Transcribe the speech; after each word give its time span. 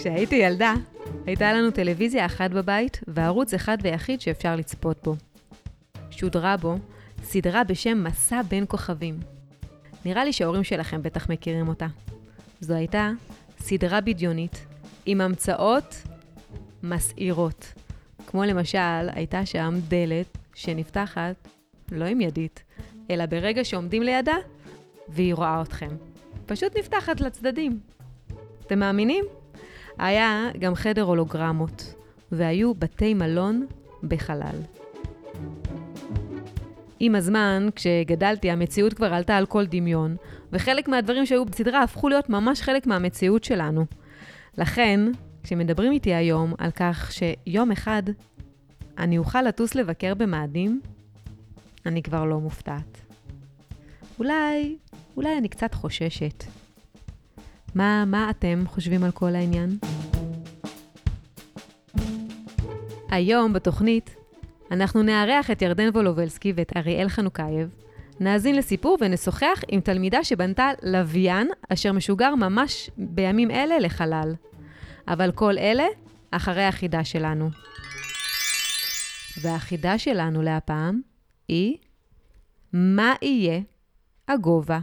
כשהייתי 0.00 0.36
ילדה, 0.36 0.74
הייתה 1.26 1.52
לנו 1.52 1.70
טלוויזיה 1.70 2.26
אחת 2.26 2.50
בבית 2.50 3.00
וערוץ 3.06 3.54
אחד 3.54 3.78
ויחיד 3.82 4.20
שאפשר 4.20 4.56
לצפות 4.56 5.00
בו. 5.04 5.16
שודרה 6.10 6.56
בו 6.56 6.76
סדרה 7.22 7.64
בשם 7.64 8.04
מסע 8.04 8.42
בין 8.42 8.64
כוכבים. 8.68 9.20
נראה 10.04 10.24
לי 10.24 10.32
שההורים 10.32 10.64
שלכם 10.64 11.02
בטח 11.02 11.30
מכירים 11.30 11.68
אותה. 11.68 11.86
זו 12.60 12.74
הייתה 12.74 13.10
סדרה 13.58 14.00
בדיונית 14.00 14.66
עם 15.06 15.20
המצאות 15.20 16.02
מסעירות. 16.82 17.72
כמו 18.26 18.44
למשל, 18.44 19.08
הייתה 19.12 19.46
שם 19.46 19.74
דלת 19.88 20.38
שנפתחת 20.54 21.48
לא 21.92 22.04
עם 22.04 22.20
ידית, 22.20 22.62
אלא 23.10 23.26
ברגע 23.26 23.64
שעומדים 23.64 24.02
לידה 24.02 24.36
והיא 25.08 25.34
רואה 25.34 25.62
אתכם. 25.62 25.90
פשוט 26.46 26.76
נפתחת 26.76 27.20
לצדדים. 27.20 27.80
אתם 28.66 28.78
מאמינים? 28.78 29.24
היה 30.00 30.50
גם 30.58 30.74
חדר 30.74 31.02
הולוגרמות, 31.02 31.94
והיו 32.32 32.74
בתי 32.74 33.14
מלון 33.14 33.66
בחלל. 34.02 34.56
עם 37.00 37.14
הזמן, 37.14 37.68
כשגדלתי, 37.74 38.50
המציאות 38.50 38.94
כבר 38.94 39.14
עלתה 39.14 39.36
על 39.36 39.46
כל 39.46 39.66
דמיון, 39.66 40.16
וחלק 40.52 40.88
מהדברים 40.88 41.26
שהיו 41.26 41.44
בסדרה 41.44 41.82
הפכו 41.82 42.08
להיות 42.08 42.28
ממש 42.28 42.62
חלק 42.62 42.86
מהמציאות 42.86 43.44
שלנו. 43.44 43.86
לכן, 44.58 45.00
כשמדברים 45.42 45.92
איתי 45.92 46.14
היום 46.14 46.54
על 46.58 46.70
כך 46.70 47.12
שיום 47.12 47.72
אחד 47.72 48.02
אני 48.98 49.18
אוכל 49.18 49.42
לטוס 49.42 49.74
לבקר 49.74 50.14
במאדים, 50.14 50.80
אני 51.86 52.02
כבר 52.02 52.24
לא 52.24 52.40
מופתעת. 52.40 52.98
אולי, 54.18 54.76
אולי 55.16 55.38
אני 55.38 55.48
קצת 55.48 55.74
חוששת. 55.74 56.44
מה, 57.74 58.04
מה 58.04 58.30
אתם 58.30 58.64
חושבים 58.66 59.04
על 59.04 59.10
כל 59.10 59.34
העניין? 59.34 59.78
היום 63.10 63.52
בתוכנית 63.52 64.14
אנחנו 64.70 65.02
נארח 65.02 65.50
את 65.50 65.62
ירדן 65.62 65.88
וולובלסקי 65.88 66.52
ואת 66.56 66.76
אריאל 66.76 67.08
חנוכייב, 67.08 67.74
נאזין 68.20 68.56
לסיפור 68.56 68.98
ונשוחח 69.00 69.62
עם 69.68 69.80
תלמידה 69.80 70.24
שבנתה 70.24 70.70
לוויין 70.82 71.48
אשר 71.68 71.92
משוגר 71.92 72.34
ממש 72.34 72.90
בימים 72.96 73.50
אלה 73.50 73.78
לחלל. 73.78 74.34
אבל 75.08 75.32
כל 75.32 75.58
אלה 75.58 75.86
אחרי 76.30 76.64
החידה 76.64 77.04
שלנו. 77.04 77.50
והחידה 79.42 79.98
שלנו 79.98 80.42
להפעם 80.42 81.00
היא 81.48 81.76
מה 82.72 83.14
יהיה 83.22 83.60
הגובה 84.28 84.80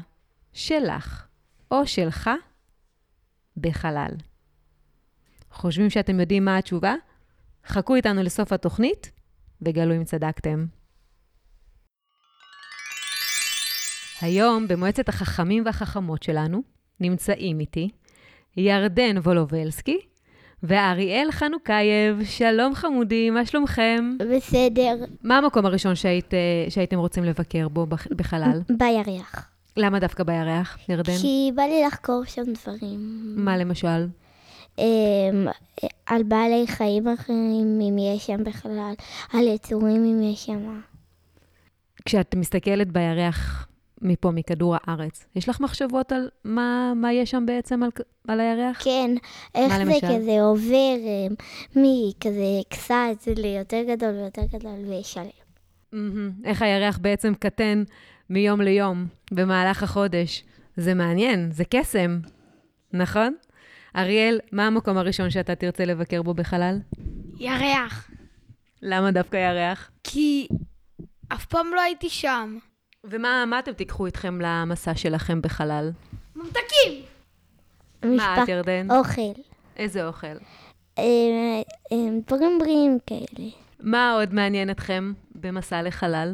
שלך 0.53 1.25
או 1.71 1.87
שלך 1.87 2.29
בחלל. 3.57 4.11
חושבים 5.51 5.89
שאתם 5.89 6.19
יודעים 6.19 6.45
מה 6.45 6.57
התשובה? 6.57 6.95
חכו 7.67 7.95
איתנו 7.95 8.23
לסוף 8.23 8.53
התוכנית 8.53 9.11
וגלו 9.61 9.95
אם 9.95 10.03
צדקתם. 10.03 10.65
היום 14.21 14.67
במועצת 14.67 15.09
החכמים 15.09 15.63
והחכמות 15.65 16.23
שלנו 16.23 16.61
נמצאים 16.99 17.59
איתי 17.59 17.89
ירדן 18.57 19.17
וולובלסקי 19.17 19.99
ואריאל 20.63 21.31
חנוכייב. 21.31 22.23
שלום 22.23 22.75
חמודי, 22.75 23.29
מה 23.29 23.45
שלומכם? 23.45 24.17
בסדר. 24.31 24.95
מה 25.23 25.37
המקום 25.37 25.65
הראשון 25.65 25.95
שהיית, 25.95 26.33
שהייתם 26.69 26.97
רוצים 26.97 27.23
לבקר 27.23 27.67
בו 27.67 27.85
בחלל? 28.15 28.61
בירח. 28.69 29.56
למה 29.77 29.99
דווקא 29.99 30.23
בירח, 30.23 30.77
ירדן? 30.89 31.17
כי 31.21 31.51
בא 31.55 31.63
לי 31.63 31.83
לחקור 31.87 32.23
שם 32.25 32.43
דברים. 32.43 32.99
מה 33.35 33.57
למשל? 33.57 34.07
אמ, 34.77 35.47
על 36.05 36.23
בעלי 36.23 36.67
חיים 36.67 37.07
אחרים, 37.07 37.79
אם 37.81 37.97
יש 37.97 38.25
שם 38.25 38.43
בחלל, 38.43 38.93
על 39.33 39.47
יצורים, 39.47 40.03
אם 40.03 40.21
יש 40.21 40.45
שם. 40.45 40.81
כשאת 42.05 42.35
מסתכלת 42.35 42.91
בירח 42.91 43.67
מפה, 44.01 44.31
מכדור 44.31 44.75
הארץ, 44.81 45.25
יש 45.35 45.49
לך 45.49 45.59
מחשבות 45.59 46.11
על 46.11 46.29
מה, 46.43 46.93
מה 46.95 47.13
יש 47.13 47.31
שם 47.31 47.43
בעצם 47.45 47.83
על, 47.83 47.89
על 48.27 48.39
הירח? 48.39 48.83
כן, 48.83 49.11
איך 49.55 49.77
זה 49.77 49.83
למשל? 49.83 50.07
כזה 50.07 50.41
עובר 50.41 50.95
אמ, 51.05 51.33
מכזה 51.75 52.61
קצת 52.69 53.27
ליותר 53.37 53.83
גדול 53.87 54.09
ויותר 54.09 54.45
גדול 54.53 54.99
ושלם. 54.99 55.25
מהמם. 55.91 56.31
איך 56.43 56.61
הירח 56.61 56.97
בעצם 57.01 57.33
קטן 57.39 57.83
מיום 58.29 58.61
ליום 58.61 59.05
במהלך 59.31 59.83
החודש. 59.83 60.43
זה 60.77 60.93
מעניין, 60.93 61.51
זה 61.51 61.63
קסם, 61.65 62.19
נכון? 62.93 63.35
אריאל, 63.95 64.39
מה 64.51 64.67
המקום 64.67 64.97
הראשון 64.97 65.29
שאתה 65.29 65.55
תרצה 65.55 65.85
לבקר 65.85 66.21
בו 66.21 66.33
בחלל? 66.33 66.79
ירח. 67.39 68.11
למה 68.81 69.11
דווקא 69.11 69.37
ירח? 69.37 69.91
כי 70.03 70.47
אף 71.33 71.45
פעם 71.45 71.67
לא 71.75 71.81
הייתי 71.81 72.09
שם. 72.09 72.57
ומה 73.03 73.43
מה 73.47 73.59
אתם 73.59 73.73
תיקחו 73.73 74.05
איתכם 74.05 74.41
למסע 74.41 74.95
שלכם 74.95 75.41
בחלל? 75.41 75.91
ממתקים! 76.35 77.01
מה 78.03 78.43
את, 78.43 78.47
ירדן? 78.47 78.91
אוכל. 78.91 79.41
איזה 79.77 80.07
אוכל? 80.07 80.27
אמ, 80.97 81.03
אמ, 81.91 82.19
דברים 82.27 82.59
בריאים 82.59 82.97
כאלה. 83.07 83.49
מה 83.79 84.13
עוד 84.13 84.33
מעניין 84.33 84.69
אתכם 84.69 85.13
במסע 85.35 85.81
לחלל? 85.81 86.33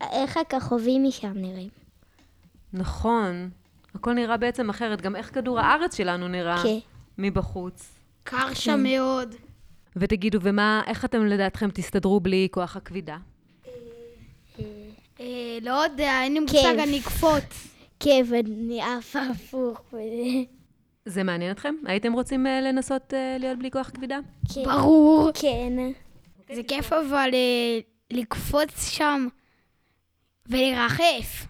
איך 0.00 0.36
הכוכבים 0.36 1.04
משם 1.04 1.32
נראים. 1.34 1.68
נכון, 2.72 3.50
הכל 3.94 4.12
נראה 4.12 4.36
בעצם 4.36 4.70
אחרת. 4.70 5.00
גם 5.00 5.16
איך 5.16 5.34
כדור 5.34 5.60
הארץ 5.60 5.96
שלנו 5.96 6.28
נראה 6.28 6.62
כן. 6.62 6.78
מבחוץ. 7.18 7.92
קר 8.24 8.54
שם 8.54 8.82
מאוד. 8.82 9.34
ותגידו, 9.96 10.38
ומה, 10.42 10.82
איך 10.86 11.04
אתם 11.04 11.26
לדעתכם 11.26 11.70
תסתדרו 11.70 12.20
בלי 12.20 12.48
כוח 12.50 12.76
הכבידה? 12.76 13.16
אה, 15.20 15.58
לא 15.62 15.70
יודע, 15.70 16.20
אין 16.22 16.32
לי 16.32 16.40
מושג, 16.40 16.56
כיף. 16.56 16.78
אני 16.82 17.00
אקפוץ. 17.00 17.68
כן, 18.00 18.22
ואני 18.28 18.82
עפה 18.82 19.18
הפוך. 19.20 19.94
זה 21.06 21.22
מעניין 21.22 21.50
אתכם? 21.50 21.74
הייתם 21.84 22.12
רוצים 22.12 22.46
אה, 22.46 22.60
לנסות 22.60 23.14
אה, 23.14 23.36
להיות 23.40 23.58
בלי 23.58 23.70
כוח 23.70 23.90
כבידה? 23.94 24.18
כן. 24.54 24.64
ברור. 24.64 25.30
כן. 25.34 25.72
זה 26.54 26.62
כיף 26.68 26.92
אבל 26.92 27.30
אה, 27.32 27.78
לקפוץ 28.10 28.88
שם 28.90 29.26
ולרחף. 30.48 31.46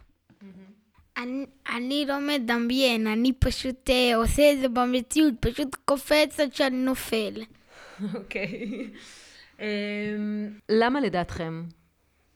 אני, 1.17 1.47
אני 1.77 2.05
לא 2.09 2.15
מדמיין, 2.21 3.07
אני 3.07 3.33
פשוט 3.33 3.91
אה, 3.91 4.17
עושה 4.17 4.53
את 4.53 4.61
זה 4.61 4.69
במציאות, 4.69 5.35
פשוט 5.41 5.75
קופץ 5.85 6.41
עד 6.41 6.55
שאני 6.55 6.77
נופל. 6.77 7.43
אוקיי. 8.15 8.91
למה 10.69 11.01
לדעתכם 11.01 11.65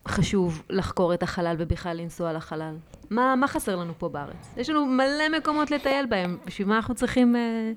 חשוב 0.09 0.63
לחקור 0.71 1.15
את 1.15 1.23
החלל 1.23 1.57
ובכלל 1.59 1.97
לנסוע 1.97 2.33
לחלל? 2.33 2.75
מה, 3.11 3.37
מה 3.37 3.49
חסר 3.49 3.77
לנו 3.77 3.93
פה 3.99 4.09
בארץ? 4.09 4.55
יש 4.57 4.71
לנו 4.71 4.87
מלא 4.87 5.39
מקומות 5.39 5.71
לטייל 5.71 6.07
בהם. 6.07 6.39
בשביל 6.47 6.69
מה 6.69 6.77
אנחנו 6.77 6.95
צריכים 6.95 7.37
אה, 7.37 7.73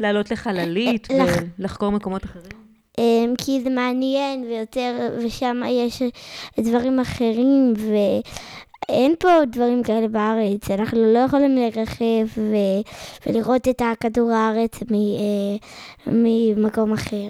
לעלות 0.00 0.30
לחללית 0.30 1.08
לח- 1.10 1.36
ולחקור 1.58 1.92
מקומות 1.92 2.24
אחרים? 2.24 2.69
כי 3.38 3.60
זה 3.64 3.70
מעניין 3.70 4.44
ויותר, 4.44 5.08
ושם 5.24 5.60
יש 5.68 6.02
דברים 6.60 7.00
אחרים, 7.00 7.74
ואין 7.76 9.14
פה 9.18 9.28
דברים 9.52 9.82
כאלה 9.82 10.08
בארץ. 10.08 10.70
אנחנו 10.70 11.12
לא 11.12 11.18
יכולים 11.18 11.56
לרחב 11.56 12.38
ו- 12.38 12.80
ולראות 13.26 13.68
את 13.68 13.82
הכדור 13.92 14.32
הארץ 14.32 14.82
מ- 14.90 14.94
אה, 14.94 15.56
ממקום 16.06 16.92
אחר. 16.92 17.28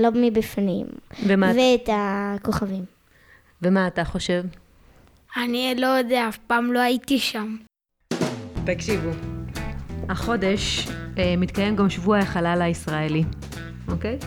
לא 0.00 0.08
מבפנים. 0.14 0.86
ומה, 1.26 1.52
ואת 1.56 1.88
הכוכבים. 1.92 2.84
ומה 3.62 3.86
אתה 3.86 4.04
חושב? 4.04 4.42
אני 5.36 5.74
לא 5.78 5.86
יודע, 5.86 6.28
אף 6.28 6.38
פעם 6.46 6.72
לא 6.72 6.78
הייתי 6.78 7.18
שם. 7.18 7.56
תקשיבו. 8.66 9.10
החודש 10.08 10.88
אה, 11.18 11.34
מתקיים 11.38 11.76
גם 11.76 11.90
שבוע 11.90 12.18
החלל 12.18 12.62
הישראלי, 12.62 13.22
אוקיי? 13.88 14.18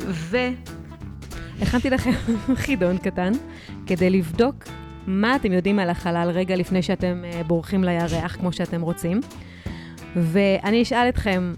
והכנתי 0.00 1.90
לכם 1.90 2.10
חידון 2.64 2.98
קטן 2.98 3.32
כדי 3.86 4.10
לבדוק 4.10 4.64
מה 5.06 5.36
אתם 5.36 5.52
יודעים 5.52 5.78
על 5.78 5.90
החלל 5.90 6.30
רגע 6.30 6.56
לפני 6.56 6.82
שאתם 6.82 7.22
אה, 7.24 7.42
בורחים 7.44 7.84
לירח 7.84 8.36
כמו 8.36 8.52
שאתם 8.52 8.80
רוצים. 8.80 9.20
ואני 10.16 10.82
אשאל 10.82 11.08
אתכם 11.08 11.54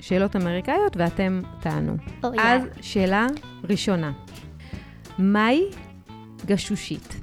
שאלות 0.00 0.36
אמריקאיות 0.36 0.96
ואתם 0.96 1.42
תענו. 1.60 1.96
או, 2.24 2.28
אז 2.28 2.62
יאללה. 2.62 2.74
שאלה 2.80 3.26
ראשונה, 3.70 4.12
מהי 5.18 5.62
גשושית? 6.46 7.20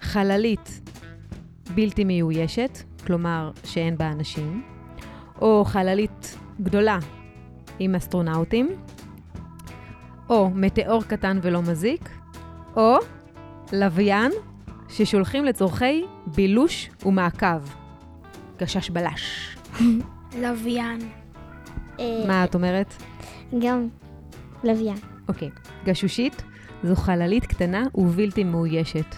חללית 0.00 0.80
בלתי 1.74 2.04
מיואשת, 2.04 2.78
כלומר 3.06 3.50
שאין 3.64 3.98
בה 3.98 4.10
אנשים, 4.10 4.62
או 5.40 5.64
חללית 5.64 6.38
גדולה 6.60 6.98
עם 7.80 7.94
אסטרונאוטים, 7.94 8.68
או 10.28 10.50
מטאור 10.54 11.02
קטן 11.02 11.38
ולא 11.42 11.62
מזיק, 11.62 12.08
או 12.76 12.96
לוויין 13.72 14.32
ששולחים 14.88 15.44
לצורכי 15.44 16.04
בילוש 16.26 16.90
ומעקב. 17.06 17.60
גשש 18.58 18.90
בלש. 18.90 19.56
לוויין. 20.40 20.98
מה 22.26 22.44
את 22.44 22.54
אומרת? 22.54 22.94
גם 23.58 23.88
לוויין. 24.64 24.96
אוקיי. 25.28 25.50
גשושית 25.84 26.42
זו 26.82 26.96
חללית 26.96 27.46
קטנה 27.46 27.82
ובלתי 27.94 28.44
מאוישת. 28.44 29.14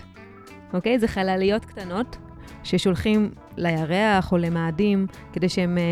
אוקיי? 0.75 0.99
זה 0.99 1.09
חלליות 1.09 1.65
קטנות 1.65 2.17
ששולחים 2.63 3.31
לירח 3.57 4.33
או 4.33 4.39
למאדים 4.39 5.07
כדי 5.33 5.49
שהם 5.49 5.79
אה, 5.79 5.83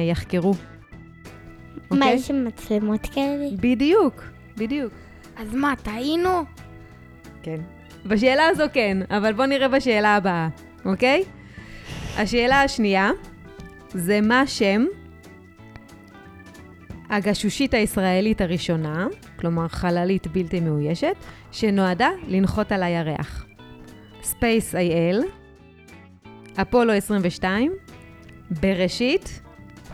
יחקרו. 1.91 1.99
מה, 1.99 2.07
אוקיי? 2.07 2.15
יש 2.15 2.29
שם 2.29 2.45
מצלמות 2.45 3.07
כאלה? 3.07 3.47
בדיוק, 3.61 4.23
בדיוק. 4.57 4.93
אז 5.37 5.55
מה, 5.55 5.75
טעינו? 5.83 6.45
כן. 7.43 7.61
בשאלה 8.07 8.47
הזו 8.49 8.65
כן, 8.73 8.99
אבל 9.11 9.33
בואו 9.33 9.47
נראה 9.47 9.69
בשאלה 9.69 10.17
הבאה, 10.17 10.49
אוקיי? 10.85 11.25
השאלה 12.17 12.63
השנייה 12.63 13.11
זה 13.89 14.21
מה 14.21 14.47
שם 14.47 14.85
הגשושית 17.11 17.75
הישראלית 17.75 18.41
הראשונה, 18.41 19.07
כלומר 19.39 19.69
חללית 19.69 20.27
בלתי 20.27 20.61
מאוישת, 20.61 21.15
שנועדה 21.53 22.09
לנחות 22.29 22.73
על 22.73 22.83
הירח. 22.83 23.47
Space 24.23 24.75
IL, 24.75 25.25
אפולו 26.63 26.93
22, 26.93 27.73
בראשית 28.51 29.41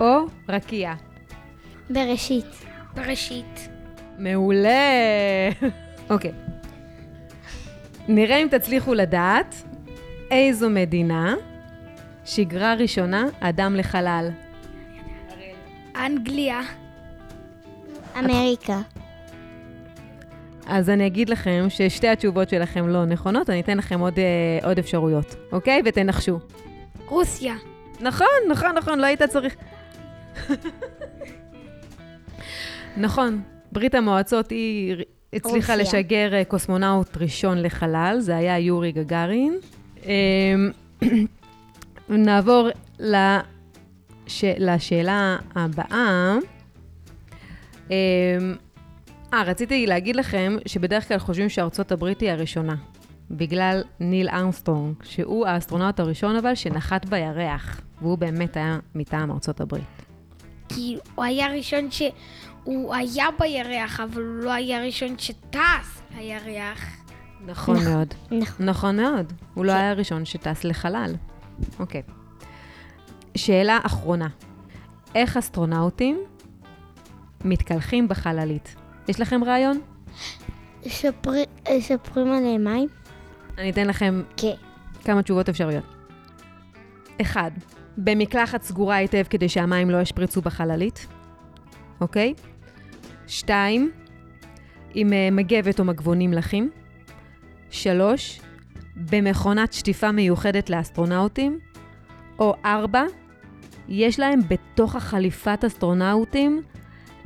או 0.01 0.17
רקיע. 0.49 0.95
בראשית. 1.91 2.65
בראשית. 2.95 3.69
מעולה. 4.19 4.71
אוקיי. 6.11 6.33
נראה 8.09 8.37
אם 8.37 8.49
תצליחו 8.51 8.95
לדעת 8.95 9.55
איזו 10.31 10.71
מדינה 10.71 11.35
שיגרה 12.25 12.75
ראשונה 12.75 13.27
אדם 13.41 13.77
לחלל. 13.77 14.31
אנגליה. 15.97 16.61
אמריקה. 18.19 18.81
אז 20.67 20.91
אני 20.91 21.07
אגיד 21.07 21.29
לכם 21.29 21.67
ששתי 21.69 22.09
התשובות 22.09 22.49
שלכם 22.49 22.89
לא 22.89 23.05
נכונות, 23.05 23.51
אני 23.51 23.61
אתן 23.61 23.79
לכם 23.79 24.01
עוד, 24.01 24.19
אה, 24.19 24.69
עוד 24.69 24.79
אפשרויות, 24.79 25.35
אוקיי? 25.53 25.83
ותנחשו. 25.85 26.39
רוסיה. 27.07 27.55
נכון, 28.01 28.27
נכון, 28.49 28.71
נכון, 28.77 28.99
לא 28.99 29.07
היית 29.07 29.23
צריך... 29.23 29.57
נכון, 32.97 33.43
ברית 33.73 33.95
המועצות 33.95 34.51
היא 34.51 34.97
הצליחה 35.33 35.73
רוסיה. 35.73 35.77
לשגר 35.77 36.35
אה, 36.35 36.45
קוסמונאוט 36.45 37.17
ראשון 37.17 37.63
לחלל, 37.63 38.17
זה 38.21 38.37
היה 38.37 38.59
יורי 38.59 38.93
גגארין. 38.93 39.59
אמ, 40.05 40.71
נעבור 42.27 42.69
לש... 42.99 44.45
לשאלה 44.59 45.37
הבאה. 45.55 46.37
אמ, 47.91 47.95
אה, 49.33 49.43
רציתי 49.43 49.87
להגיד 49.87 50.17
לכם 50.17 50.57
שבדרך 50.67 51.09
כלל 51.09 51.19
חושבים 51.19 51.49
שארצות 51.49 51.93
הברית 51.93 52.21
היא 52.21 52.31
הראשונה, 52.31 52.75
בגלל 53.31 53.83
ניל 54.01 54.29
ארמסטרונג, 54.29 54.95
שהוא 55.03 55.47
האסטרונאוט 55.47 56.01
הראשון 56.01 56.37
אבל 56.37 56.55
שנחת 56.55 57.07
בירח, 57.07 57.81
והוא 58.03 58.19
באמת 58.19 58.57
היה 58.57 58.79
מטעם 58.95 59.31
ארצות 59.31 59.61
הברית. 59.61 60.06
כי 60.77 60.99
הוא 61.15 61.25
היה 61.25 61.49
ראשון 61.49 61.91
ש... 61.91 62.03
הוא 62.65 62.95
היה 62.95 63.27
בירח, 63.39 64.01
אבל 64.01 64.23
הוא 64.23 64.45
לא 64.45 64.53
היה 64.53 64.85
ראשון 64.85 65.19
שטס 65.19 66.03
לירח. 66.17 66.87
נכון 67.47 67.77
מאוד. 67.85 68.15
נכון. 68.31 68.67
נכון 68.67 68.97
מאוד. 68.97 69.33
הוא 69.55 69.65
לא 69.65 69.73
היה 69.73 69.91
הראשון 69.91 70.25
שטס 70.25 70.65
לחלל. 70.65 71.15
אוקיי. 71.79 72.03
שאלה 73.37 73.79
אחרונה. 73.83 74.29
איך 75.15 75.37
אסטרונאוטים 75.37 76.21
מתקלחים 77.45 78.09
בחללית? 78.09 78.75
יש 79.09 79.21
לכם 79.21 79.45
רעיון? 79.45 79.81
שפרים 80.87 82.33
עליהם 82.33 82.65
מים? 82.65 82.89
אני 83.59 83.71
אתן 83.71 83.87
לכם 83.87 84.23
כן. 84.37 84.55
כמה 85.05 85.23
תשובות 85.23 85.49
אפשריות. 85.49 85.85
אחד, 87.21 87.51
במקלחת 87.99 88.63
סגורה 88.63 88.97
היטב 88.97 89.23
כדי 89.31 89.49
שהמים 89.49 89.91
לא 89.91 90.01
ישפריצו 90.01 90.41
בחללית, 90.41 91.07
אוקיי? 92.01 92.35
שתיים, 93.27 93.91
עם 94.95 95.13
אה, 95.13 95.29
מגבת 95.33 95.81
או 95.81 95.85
מגבונים 95.85 96.33
לחים. 96.33 96.71
שלוש, 97.71 98.41
במכונת 98.97 99.73
שטיפה 99.73 100.13
מיוחדת 100.13 100.71
לאסטרונאוטים. 100.71 101.59
או 102.39 102.55
ארבע, 102.65 103.05
יש 103.89 104.21
להם 104.21 104.41
בתוך 104.49 104.97
החליפת 104.97 105.65
אסטרונאוטים 105.67 106.63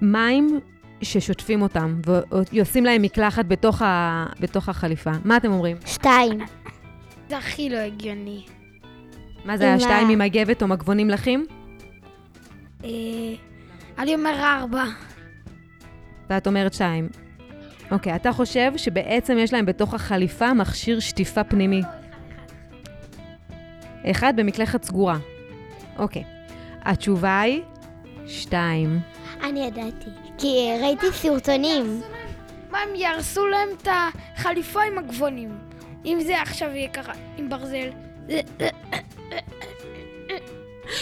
מים 0.01 0.61
ששוטפים 1.03 1.63
אותם, 1.63 2.01
ועושים 2.53 2.85
להם 2.85 3.03
מקלחת 3.03 3.45
בתוך, 3.45 3.83
ה... 3.83 4.27
בתוך 4.41 4.69
החליפה. 4.69 5.11
מה 5.25 5.37
אתם 5.37 5.53
אומרים? 5.53 5.77
שתיים. 5.87 6.39
זה 7.29 7.39
הכי 7.39 7.71
לא 7.71 7.77
הגיוני. 7.77 8.60
מה 9.45 9.57
זה 9.57 9.65
היה 9.65 9.73
עם 9.75 9.81
שתיים 9.81 10.09
ה- 10.09 10.13
עם 10.13 10.19
מגבת 10.19 10.63
או 10.63 10.69
מגבונים 10.69 11.11
לחים? 11.11 11.47
אה, 12.85 12.89
אני 13.99 14.15
אומר 14.15 14.35
ארבע. 14.43 14.85
ואת 16.31 16.47
אומרת 16.47 16.73
שתיים. 16.75 17.09
אוקיי, 17.91 18.17
אתה 18.17 18.33
חושב 18.33 18.73
שבעצם 18.77 19.37
יש 19.39 19.53
להם 19.53 19.67
בתוך 19.67 19.95
החליפה 19.95 20.55
מכשיר 20.55 21.01
שטיפה 21.01 21.45
פנימי. 21.45 21.81
אחד 24.11 24.33
במקלחת 24.37 24.85
סגורה. 24.85 25.19
אוקיי. 25.99 26.25
התשובה 26.83 27.41
היא 27.41 27.63
שתיים. 28.27 29.01
אני 29.43 29.67
ידעתי. 29.67 30.11
כי 30.39 30.69
ראיתי 30.83 31.07
סרטונים. 31.13 32.01
מה, 32.71 32.79
הם 32.79 32.95
יהרסו 32.95 33.47
להם 33.47 33.69
את 33.83 33.89
החליפה 34.37 34.81
עם 34.83 34.99
הגבונים. 34.99 35.59
אם 36.05 36.19
זה 36.27 36.43
עכשיו 36.43 36.69
יהיה 36.71 36.89
ככה, 36.89 37.13
עם 37.37 37.49
ברזל. 37.49 37.89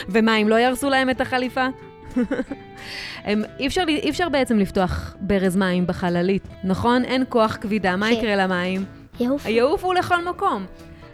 ומה, 0.08 0.36
אם 0.36 0.48
לא 0.48 0.54
יהרסו 0.54 0.88
להם 0.88 1.10
את 1.10 1.20
החליפה? 1.20 1.66
הם, 3.24 3.42
אי, 3.58 3.66
אפשר, 3.66 3.84
אי 3.88 4.10
אפשר 4.10 4.28
בעצם 4.28 4.58
לפתוח 4.58 5.16
ברז 5.20 5.56
מים 5.56 5.86
בחללית, 5.86 6.48
נכון? 6.64 7.04
אין 7.04 7.24
כוח 7.28 7.56
כבידה, 7.60 7.96
מה. 7.96 8.12
יקרה 8.12 8.36
למים? 8.36 8.84
יעוף. 9.20 9.46
יעופו 9.46 9.92
לכל 9.92 10.24
מקום. 10.24 10.66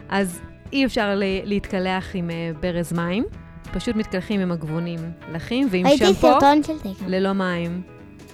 אז 0.09 0.41
אי 0.73 0.85
אפשר 0.85 1.21
להתקלח 1.45 2.11
עם 2.15 2.31
אה, 2.31 2.51
ברז 2.61 2.93
מים, 2.93 3.25
פשוט 3.73 3.97
מתקלחים 3.97 4.41
עם 4.41 4.53
הגבונים 4.53 5.01
לחים 5.33 5.69
ועם 5.71 5.87
שמפו. 5.97 6.39
ללא 7.07 7.33
מים. 7.33 7.83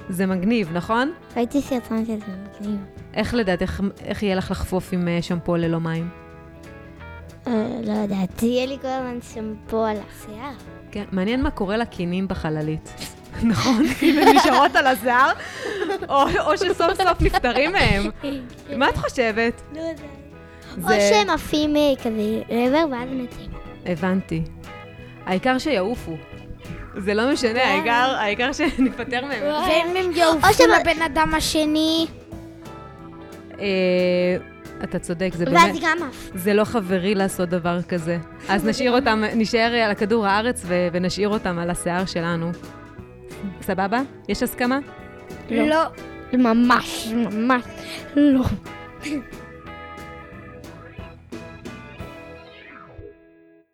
זה 0.08 0.26
מגניב, 0.26 0.70
נכון? 0.72 1.12
ראיתי 1.36 1.60
סרטון 1.60 2.04
של 2.06 2.18
זה. 2.18 2.32
מגניב. 2.60 2.80
איך 3.14 3.34
לדעת, 3.34 3.62
איך, 3.62 3.80
איך 4.04 4.22
יהיה 4.22 4.34
לך 4.34 4.50
לחפוף 4.50 4.92
עם 4.92 5.08
אה, 5.08 5.22
שמפו 5.22 5.56
ללא 5.56 5.80
מים? 5.80 6.08
אה, 7.46 7.52
לא 7.84 7.92
יודעת, 7.92 8.42
יהיה 8.42 8.66
לי 8.66 8.78
כל 8.82 8.88
הזמן 8.88 9.18
שמפו 9.34 9.84
על 9.84 9.96
השיער. 9.96 10.52
כן, 10.90 11.04
מעניין 11.12 11.42
מה 11.42 11.50
קורה 11.50 11.76
לקינים 11.76 12.28
בחללית. 12.28 12.94
נכון? 13.50 13.84
אם 14.02 14.18
הן 14.18 14.36
נשארות 14.36 14.76
על 14.76 14.86
השיער, 14.86 15.32
או, 16.08 16.22
או 16.46 16.56
שסוף 16.56 16.94
סוף 17.02 17.20
נפטרים 17.20 17.72
מהם. 17.72 18.10
מה 18.76 18.88
את 18.88 18.96
חושבת? 18.96 19.62
לא 19.72 19.80
יודעת. 19.80 20.00
או 20.84 20.88
שהם 20.88 21.30
עפים 21.30 21.76
אה, 21.76 21.92
כזה 21.96 22.42
לעבר 22.50 22.84
ואז 22.90 23.08
מתים. 23.12 23.50
הבנתי. 23.86 24.42
העיקר 25.26 25.58
שיעופו. 25.58 26.12
זה 26.96 27.14
לא 27.14 27.32
משנה, 27.32 27.64
העיקר, 27.64 28.16
העיקר 28.18 28.52
שניפטר 28.52 29.26
מהם. 29.26 29.42
ואם 29.42 29.96
הם 29.96 30.06
או 30.06 30.16
יעופו 30.16 30.64
לבן 30.80 31.02
אדם 31.02 31.34
השני, 31.34 32.06
אה, 33.60 33.66
אתה 34.84 34.98
צודק, 34.98 35.30
זה 35.34 35.44
ואז 35.44 35.52
באמת, 35.52 35.82
גם 35.82 36.08
עף. 36.08 36.30
זה 36.34 36.54
לא 36.54 36.64
חברי 36.64 37.14
לעשות 37.14 37.48
דבר 37.48 37.82
כזה. 37.82 38.18
אז 38.48 38.64
נשאיר 38.64 38.92
אותם, 38.92 39.22
נשאר 39.36 39.74
על 39.84 39.90
הכדור 39.90 40.26
הארץ 40.26 40.62
ו- 40.66 40.88
ונשאיר 40.92 41.28
אותם 41.28 41.58
על 41.58 41.70
השיער 41.70 42.06
שלנו. 42.06 42.50
סבבה? 43.62 44.02
יש 44.28 44.42
הסכמה? 44.42 44.78
לא. 45.50 45.66
לא. 45.66 45.84
ממש, 46.32 47.08
ממש 47.14 47.64
לא. 48.16 48.44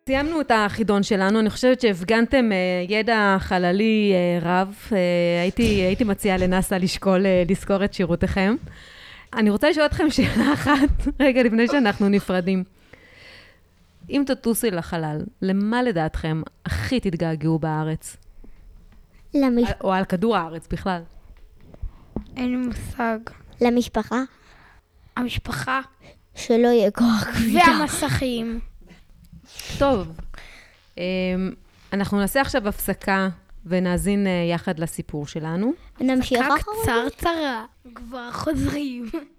סיימנו 0.07 0.41
את 0.41 0.51
החידון 0.55 1.03
שלנו, 1.03 1.39
אני 1.39 1.49
חושבת 1.49 1.81
שהפגנתם 1.81 2.51
אה, 2.51 2.57
ידע 2.95 3.37
חללי 3.39 4.13
אה, 4.13 4.39
רב. 4.41 4.75
אה, 4.91 4.97
הייתי, 5.41 5.63
הייתי 5.63 6.03
מציעה 6.03 6.37
לנאסא 6.37 6.75
לשקול 6.75 7.25
לזכור 7.49 7.83
את 7.83 7.93
שירותיכם. 7.93 8.55
אני 9.33 9.49
רוצה 9.49 9.69
לשאול 9.69 9.85
אתכם 9.85 10.09
שאלה 10.09 10.53
אחת, 10.53 10.89
רגע 11.19 11.43
לפני 11.43 11.67
שאנחנו 11.67 12.09
נפרדים. 12.09 12.63
אם 14.09 14.23
תטוסי 14.27 14.71
לחלל, 14.71 15.21
למה 15.41 15.83
לדעתכם 15.83 16.41
הכי 16.65 16.99
תתגעגעו 16.99 17.59
בארץ? 17.59 18.17
למש- 19.33 19.71
או 19.83 19.93
על 19.93 20.05
כדור 20.05 20.37
הארץ 20.37 20.67
בכלל? 20.67 21.01
אין 22.35 22.49
לי 22.51 22.55
מושג. 22.57 23.17
למשפחה, 23.61 24.21
המשפחה 25.17 25.81
שלא 26.35 26.67
יהיה 26.67 26.91
כוח 26.91 27.23
כבידה. 27.23 27.59
והמסכים. 27.79 28.59
טוב, 29.79 30.07
אמ, 30.97 31.03
אנחנו 31.93 32.17
נעשה 32.19 32.41
עכשיו 32.41 32.67
הפסקה 32.67 33.29
ונאזין 33.67 34.27
אה, 34.27 34.31
יחד 34.51 34.79
לסיפור 34.79 35.27
שלנו. 35.27 35.73
הפסקה 35.95 36.47
אחרונה. 36.55 37.09
קצרצרה, 37.09 37.65
כבר 37.95 38.31
חוזרים. 38.31 39.05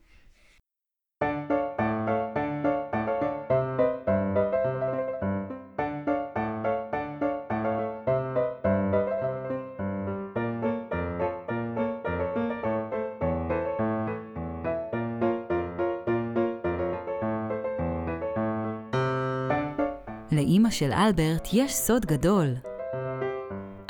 לאימא 20.32 20.70
של 20.70 20.92
אלברט 20.92 21.49
יש 21.52 21.73
סוד 21.75 22.06
גדול. 22.06 22.54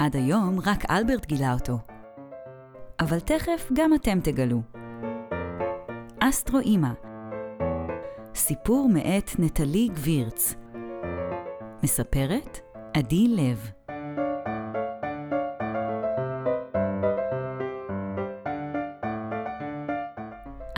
עד 0.09 0.17
היום 0.17 0.59
רק 0.67 0.91
אלברט 0.91 1.27
גילה 1.27 1.53
אותו. 1.53 1.79
אבל 3.01 3.21
תכף 3.21 3.69
גם 3.73 3.95
אתם 3.95 4.21
תגלו. 4.21 4.63
אסטרו 6.21 6.59
אימא 6.59 6.89
סיפור 8.35 8.89
מאת 8.89 9.31
נטלי 9.39 9.89
גבירץ 9.89 10.55
מספרת 11.83 12.59
עדי 12.95 13.29
לב 13.29 13.71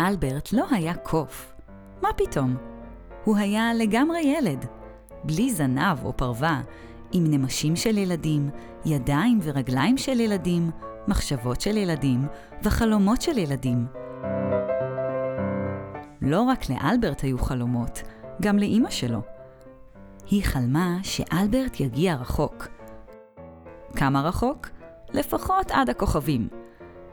אלברט 0.00 0.52
לא 0.52 0.66
היה 0.70 0.94
קוף. 0.94 1.54
מה 2.02 2.08
פתאום? 2.16 2.56
הוא 3.24 3.36
היה 3.36 3.74
לגמרי 3.74 4.20
ילד. 4.20 4.66
בלי 5.24 5.50
זנב 5.50 6.04
או 6.04 6.16
פרווה, 6.16 6.62
עם 7.12 7.24
נמשים 7.26 7.76
של 7.76 7.98
ילדים, 7.98 8.50
ידיים 8.84 9.38
ורגליים 9.42 9.98
של 9.98 10.20
ילדים, 10.20 10.70
מחשבות 11.08 11.60
של 11.60 11.76
ילדים 11.76 12.26
וחלומות 12.62 13.22
של 13.22 13.38
ילדים. 13.38 13.86
לא 16.22 16.42
רק 16.42 16.70
לאלברט 16.70 17.22
היו 17.22 17.38
חלומות, 17.38 18.02
גם 18.42 18.58
לאימא 18.58 18.90
שלו. 18.90 19.20
היא 20.30 20.44
חלמה 20.44 20.98
שאלברט 21.02 21.80
יגיע 21.80 22.14
רחוק. 22.14 22.68
כמה 23.96 24.22
רחוק? 24.22 24.68
לפחות 25.12 25.70
עד 25.70 25.90
הכוכבים. 25.90 26.48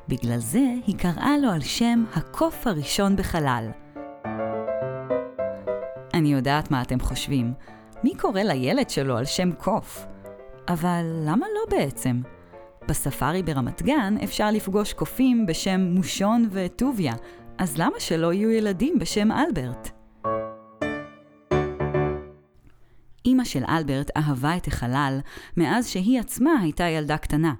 בגלל 0.07 0.39
זה 0.39 0.63
היא 0.87 0.97
קראה 0.97 1.37
לו 1.41 1.51
על 1.51 1.61
שם 1.61 2.03
הקוף 2.15 2.67
הראשון 2.67 3.15
בחלל. 3.15 3.69
אני 6.13 6.33
יודעת 6.33 6.71
מה 6.71 6.81
אתם 6.81 6.99
חושבים. 6.99 7.53
מי 8.03 8.15
קורא 8.15 8.41
לילד 8.41 8.89
שלו 8.89 9.17
על 9.17 9.25
שם 9.25 9.51
קוף? 9.51 10.05
אבל 10.67 11.03
למה 11.25 11.45
לא 11.55 11.77
בעצם? 11.77 12.21
בספארי 12.87 13.43
ברמת 13.43 13.81
גן 13.81 14.15
אפשר 14.23 14.51
לפגוש 14.51 14.93
קופים 14.93 15.45
בשם 15.45 15.81
מושון 15.81 16.49
וטוביה, 16.51 17.13
אז 17.57 17.77
למה 17.77 17.99
שלא 17.99 18.33
יהיו 18.33 18.51
ילדים 18.51 18.99
בשם 18.99 19.31
אלברט? 19.31 19.89
אמא 23.25 23.43
של 23.43 23.63
אלברט 23.69 24.11
אהבה 24.17 24.57
את 24.57 24.67
החלל 24.67 25.19
מאז 25.57 25.87
שהיא 25.87 26.19
עצמה 26.19 26.51
הייתה 26.61 26.83
ילדה 26.83 27.17
קטנה. 27.17 27.53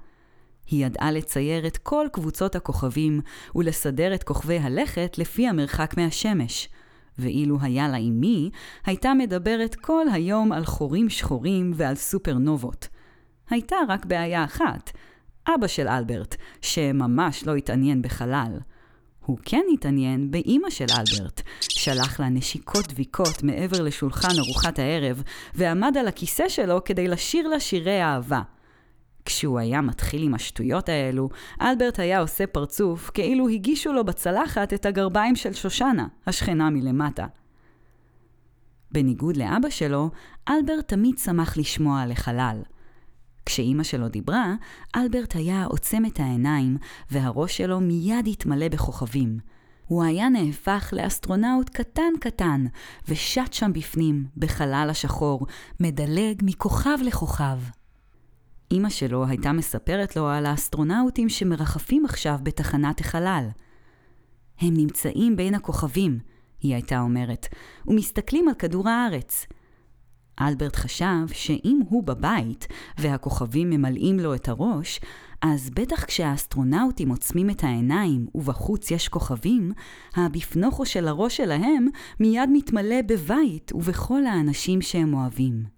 היא 0.68 0.86
ידעה 0.86 1.12
לצייר 1.12 1.68
את 1.68 1.78
כל 1.78 2.08
קבוצות 2.14 2.56
הכוכבים 2.56 3.22
ולסדר 3.56 4.14
את 4.14 4.24
כוכבי 4.24 4.60
הלכת 4.60 5.18
לפי 5.18 5.48
המרחק 5.48 5.98
מהשמש. 5.98 6.70
ואילו 7.20 7.58
היה 7.62 7.88
לה 7.88 7.98
אמי, 7.98 8.50
הייתה 8.86 9.14
מדברת 9.14 9.76
כל 9.76 10.06
היום 10.14 10.52
על 10.52 10.66
חורים 10.66 11.10
שחורים 11.10 11.72
ועל 11.76 11.96
סופרנובות. 11.96 12.88
הייתה 13.50 13.76
רק 13.88 14.06
בעיה 14.06 14.44
אחת, 14.44 14.92
אבא 15.48 15.68
של 15.68 15.88
אלברט, 15.88 16.36
שממש 16.62 17.48
לא 17.48 17.56
התעניין 17.56 18.02
בחלל. 18.02 18.58
הוא 19.26 19.38
כן 19.46 19.64
התעניין 19.74 20.32
באימא 20.32 20.70
של 20.70 20.86
אלברט, 21.00 21.42
שלח 21.62 22.20
לה 22.20 22.30
נשיקות 22.30 22.88
דביקות 22.88 23.44
מעבר 23.44 23.82
לשולחן 23.82 24.40
ארוחת 24.40 24.80
הערב, 24.80 25.24
ועמד 25.56 25.98
על 25.98 26.08
הכיסא 26.08 26.50
שלו 26.50 26.84
כדי 26.84 27.08
לשיר 27.08 27.48
לה 27.48 27.60
שירי 27.60 28.04
אהבה. 28.04 28.42
כשהוא 29.28 29.60
היה 29.60 29.82
מתחיל 29.82 30.24
עם 30.24 30.34
השטויות 30.34 30.90
האלו, 30.90 31.30
אלברט 31.62 32.00
היה 32.00 32.20
עושה 32.20 32.48
פרצוף 32.48 33.12
כאילו 33.14 33.50
הגישו 33.50 33.94
לו 33.94 34.06
בצלחת 34.06 34.74
את 34.74 34.86
הגרביים 34.86 35.36
של 35.36 35.54
שושנה, 35.54 36.08
השכנה 36.28 36.70
מלמטה. 36.70 37.26
בניגוד 38.92 39.38
לאבא 39.38 39.70
שלו, 39.70 40.10
אלברט 40.50 40.88
תמיד 40.88 41.18
שמח 41.18 41.58
לשמוע 41.58 42.02
על 42.02 42.12
החלל. 42.12 42.62
כשאימא 43.46 43.84
שלו 43.84 44.10
דיברה, 44.10 44.56
אלברט 44.96 45.36
היה 45.36 45.66
עוצם 45.66 46.06
את 46.06 46.20
העיניים, 46.20 46.78
והראש 47.12 47.58
שלו 47.58 47.80
מיד 47.80 48.28
התמלא 48.28 48.68
בכוכבים. 48.68 49.40
הוא 49.86 50.04
היה 50.04 50.30
נהפך 50.30 50.94
לאסטרונאוט 50.94 51.70
קטן 51.70 52.14
קטן, 52.20 52.66
ושט 53.08 53.54
שם 53.54 53.74
בפנים, 53.74 54.26
בחלל 54.38 54.88
השחור, 54.92 55.48
מדלג 55.80 56.42
מכוכב 56.44 56.98
לכוכב. 57.06 57.58
אמא 58.72 58.90
שלו 58.90 59.26
הייתה 59.26 59.52
מספרת 59.52 60.16
לו 60.16 60.28
על 60.28 60.46
האסטרונאוטים 60.46 61.30
שמרחפים 61.30 62.06
עכשיו 62.06 62.38
בתחנת 62.44 63.00
החלל. 63.00 63.48
הם 64.60 64.74
נמצאים 64.78 65.36
בין 65.36 65.56
הכוכבים, 65.56 66.20
היא 66.60 66.74
הייתה 66.74 67.00
אומרת, 67.00 67.48
ומסתכלים 67.88 68.48
על 68.48 68.54
כדור 68.54 68.90
הארץ. 68.90 69.46
אלברט 70.42 70.76
חשב 70.76 71.28
שאם 71.34 71.80
הוא 71.90 72.04
בבית 72.04 72.68
והכוכבים 72.98 73.70
ממלאים 73.70 74.20
לו 74.20 74.36
את 74.36 74.50
הראש, 74.50 75.00
אז 75.42 75.70
בטח 75.70 76.06
כשהאסטרונאוטים 76.06 77.10
עוצמים 77.10 77.50
את 77.50 77.64
העיניים 77.64 78.28
ובחוץ 78.36 78.92
יש 78.92 79.08
כוכבים, 79.08 79.72
הבפנוכו 80.16 80.86
של 80.86 81.08
הראש 81.08 81.38
שלהם 81.38 81.88
מיד 82.20 82.50
מתמלא 82.54 83.02
בבית 83.02 83.72
ובכל 83.76 84.26
האנשים 84.26 84.82
שהם 84.82 85.14
אוהבים. 85.14 85.77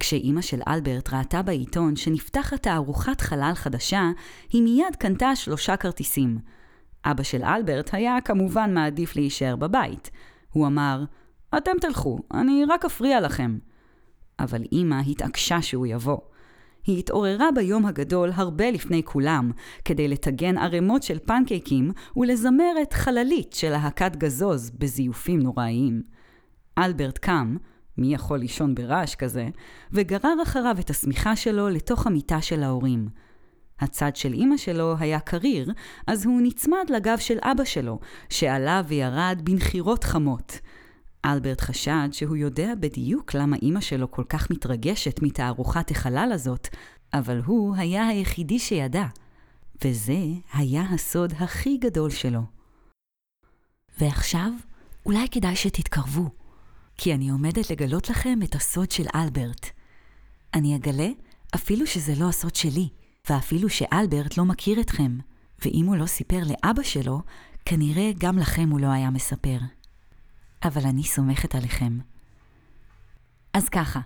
כשאימא 0.00 0.40
של 0.40 0.60
אלברט 0.68 1.12
ראתה 1.12 1.42
בעיתון 1.42 1.96
שנפתחת 1.96 2.62
תערוכת 2.62 3.20
חלל 3.20 3.52
חדשה, 3.54 4.10
היא 4.52 4.62
מיד 4.62 4.96
קנתה 4.98 5.36
שלושה 5.36 5.76
כרטיסים. 5.76 6.38
אבא 7.04 7.22
של 7.22 7.44
אלברט 7.44 7.94
היה 7.94 8.20
כמובן 8.20 8.74
מעדיף 8.74 9.16
להישאר 9.16 9.56
בבית. 9.56 10.10
הוא 10.50 10.66
אמר, 10.66 11.04
אתם 11.56 11.72
תלכו, 11.80 12.18
אני 12.34 12.64
רק 12.68 12.84
אפריע 12.84 13.20
לכם. 13.20 13.58
אבל 14.38 14.62
אימא 14.72 15.00
התעקשה 15.10 15.62
שהוא 15.62 15.86
יבוא. 15.86 16.18
היא 16.86 16.98
התעוררה 16.98 17.52
ביום 17.54 17.86
הגדול 17.86 18.30
הרבה 18.34 18.70
לפני 18.70 19.02
כולם, 19.04 19.50
כדי 19.84 20.08
לטגן 20.08 20.58
ערימות 20.58 21.02
של 21.02 21.18
פנקייקים 21.18 21.92
ולזמר 22.16 22.72
את 22.82 22.92
חללית 22.92 23.52
של 23.52 23.70
להקת 23.70 24.16
גזוז 24.16 24.70
בזיופים 24.70 25.40
נוראיים. 25.40 26.02
אלברט 26.78 27.18
קם, 27.18 27.56
מי 27.98 28.14
יכול 28.14 28.38
לישון 28.38 28.74
ברעש 28.74 29.14
כזה, 29.14 29.48
וגרר 29.92 30.34
אחריו 30.42 30.76
את 30.80 30.90
השמיכה 30.90 31.36
שלו 31.36 31.68
לתוך 31.68 32.06
המיטה 32.06 32.42
של 32.42 32.62
ההורים. 32.62 33.08
הצד 33.80 34.16
של 34.16 34.34
אמא 34.34 34.56
שלו 34.56 34.94
היה 34.98 35.20
קריר, 35.20 35.72
אז 36.06 36.26
הוא 36.26 36.40
נצמד 36.42 36.90
לגב 36.90 37.18
של 37.18 37.38
אבא 37.42 37.64
שלו, 37.64 38.00
שעלה 38.30 38.82
וירד 38.86 39.40
בנחירות 39.44 40.04
חמות. 40.04 40.60
אלברט 41.24 41.60
חשד 41.60 42.08
שהוא 42.12 42.36
יודע 42.36 42.72
בדיוק 42.80 43.34
למה 43.34 43.56
אמא 43.62 43.80
שלו 43.80 44.10
כל 44.10 44.24
כך 44.28 44.50
מתרגשת 44.50 45.22
מתערוכת 45.22 45.90
החלל 45.90 46.30
הזאת, 46.34 46.68
אבל 47.14 47.40
הוא 47.44 47.76
היה 47.76 48.06
היחידי 48.06 48.58
שידע, 48.58 49.04
וזה 49.84 50.22
היה 50.52 50.82
הסוד 50.82 51.32
הכי 51.38 51.76
גדול 51.76 52.10
שלו. 52.10 52.40
ועכשיו, 54.00 54.50
אולי 55.06 55.28
כדאי 55.30 55.56
שתתקרבו. 55.56 56.43
כי 56.96 57.14
אני 57.14 57.30
עומדת 57.30 57.70
לגלות 57.70 58.08
לכם 58.08 58.38
את 58.44 58.54
הסוד 58.54 58.90
של 58.90 59.06
אלברט. 59.14 59.66
אני 60.54 60.76
אגלה 60.76 61.08
אפילו 61.54 61.86
שזה 61.86 62.14
לא 62.18 62.28
הסוד 62.28 62.54
שלי, 62.54 62.88
ואפילו 63.30 63.68
שאלברט 63.68 64.36
לא 64.36 64.44
מכיר 64.44 64.80
אתכם, 64.80 65.18
ואם 65.64 65.84
הוא 65.86 65.96
לא 65.96 66.06
סיפר 66.06 66.40
לאבא 66.46 66.82
שלו, 66.82 67.20
כנראה 67.64 68.10
גם 68.18 68.38
לכם 68.38 68.68
הוא 68.70 68.80
לא 68.80 68.86
היה 68.86 69.10
מספר. 69.10 69.58
אבל 70.64 70.82
אני 70.86 71.02
סומכת 71.02 71.54
עליכם. 71.54 71.98
אז 73.52 73.68
ככה, 73.68 74.00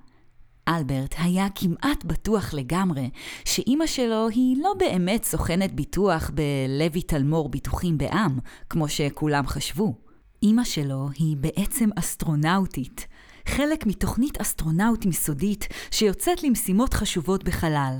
אלברט 0.69 1.15
היה 1.19 1.47
כמעט 1.55 2.05
בטוח 2.05 2.55
לגמרי 2.55 3.11
שאימא 3.45 3.87
שלו 3.87 4.29
היא 4.29 4.57
לא 4.63 4.75
באמת 4.79 5.25
סוכנת 5.25 5.73
ביטוח 5.73 6.31
בלוי 6.31 7.03
תלמור 7.03 7.49
ביטוחים 7.49 7.99
בעם, 7.99 8.39
כמו 8.71 8.89
שכולם 8.89 9.47
חשבו. 9.47 10.08
אימא 10.43 10.65
שלו 10.65 11.09
היא 11.15 11.37
בעצם 11.37 11.89
אסטרונאוטית, 11.99 13.07
חלק 13.49 13.87
מתוכנית 13.87 14.41
אסטרונאוטים 14.41 15.13
סודית 15.13 15.69
שיוצאת 15.91 16.43
למשימות 16.43 16.95
חשובות 16.95 17.45
בחלל. 17.45 17.99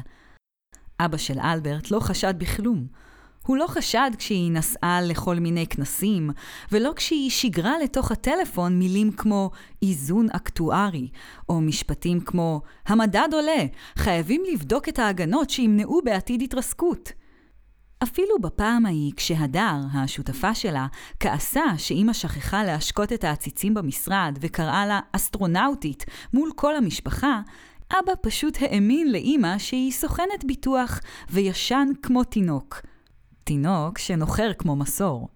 אבא 1.01 1.17
של 1.17 1.39
אלברט 1.41 1.91
לא 1.91 2.01
חשד 2.01 2.35
בכלום. 2.39 2.87
הוא 3.47 3.57
לא 3.57 3.67
חשד 3.67 4.11
כשהיא 4.19 4.53
נסעה 4.53 5.01
לכל 5.03 5.35
מיני 5.37 5.67
כנסים, 5.67 6.31
ולא 6.73 6.93
כשהיא 6.97 7.31
שיגרה 7.31 7.79
לתוך 7.85 8.13
הטלפון 8.13 8.79
מילים 8.79 9.13
כמו 9.13 9.51
איזון 9.83 10.27
אקטוארי, 10.31 11.09
או 11.49 11.61
משפטים 11.61 12.21
כמו 12.21 12.61
המדד 12.87 13.29
עולה, 13.33 13.65
חייבים 13.97 14.43
לבדוק 14.53 14.89
את 14.89 14.99
ההגנות 14.99 15.51
שימנעו 15.51 16.01
בעתיד 16.05 16.43
התרסקות. 16.43 17.13
אפילו 18.03 18.39
בפעם 18.41 18.87
ההיא, 18.87 19.13
כשהדר, 19.17 19.77
השותפה 19.95 20.55
שלה, 20.55 20.87
כעסה 21.21 21.65
שאימא 21.79 22.13
שכחה 22.13 22.65
להשקות 22.65 23.13
את 23.13 23.25
העציצים 23.25 23.75
במשרד 23.75 24.39
וקראה 24.41 24.87
לה 24.87 25.01
אסטרונאוטית 25.13 26.05
מול 26.33 26.51
כל 26.57 26.77
המשפחה, 26.77 27.41
אבא 27.93 28.13
פשוט 28.23 28.59
האמין 28.61 29.13
לאימא 29.13 29.59
שהיא 29.59 29.93
סוכנת 29.93 30.45
ביטוח 30.47 31.01
וישן 31.31 31.89
כמו 32.03 32.25
תינוק. 32.25 32.81
תינוק 33.45 33.99
שנוחר 33.99 34.53
כמו 34.59 34.77
מסור. 34.77 35.29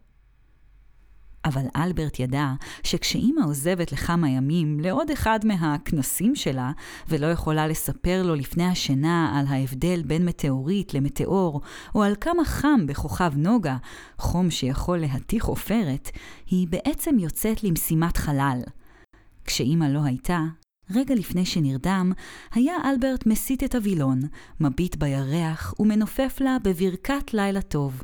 אבל 1.45 1.63
אלברט 1.77 2.21
ידע 2.21 2.53
שכשאימא 2.83 3.41
עוזבת 3.45 3.93
לכמה 3.93 4.31
ימים 4.31 4.81
לעוד 4.81 5.11
אחד 5.11 5.39
מהכנסים 5.45 6.35
שלה, 6.35 6.73
ולא 7.09 7.27
יכולה 7.27 7.67
לספר 7.67 8.23
לו 8.23 8.35
לפני 8.35 8.65
השינה 8.65 9.39
על 9.39 9.47
ההבדל 9.47 10.03
בין 10.07 10.25
מטאורית 10.25 10.95
למטאור, 10.95 11.61
או 11.95 12.03
על 12.03 12.15
כמה 12.21 12.45
חם 12.45 12.87
בכוכב 12.87 13.33
נוגה, 13.37 13.77
חום 14.19 14.51
שיכול 14.51 14.99
להתיך 14.99 15.45
עופרת, 15.45 16.11
היא 16.47 16.69
בעצם 16.69 17.19
יוצאת 17.19 17.65
למשימת 17.65 18.17
חלל. 18.17 18.61
כשאימא 19.45 19.85
לא 19.85 20.01
הייתה, 20.05 20.41
רגע 20.91 21.15
לפני 21.15 21.47
שנרדם, 21.47 22.13
היה 22.55 22.75
אלברט 22.85 23.27
מסיט 23.27 23.65
את 23.65 23.75
הווילון, 23.75 24.21
מביט 24.61 24.97
בירח 24.97 25.75
ומנופף 25.79 26.39
לה 26.41 26.57
בברכת 26.65 27.35
לילה 27.35 27.63
טוב. 27.63 28.03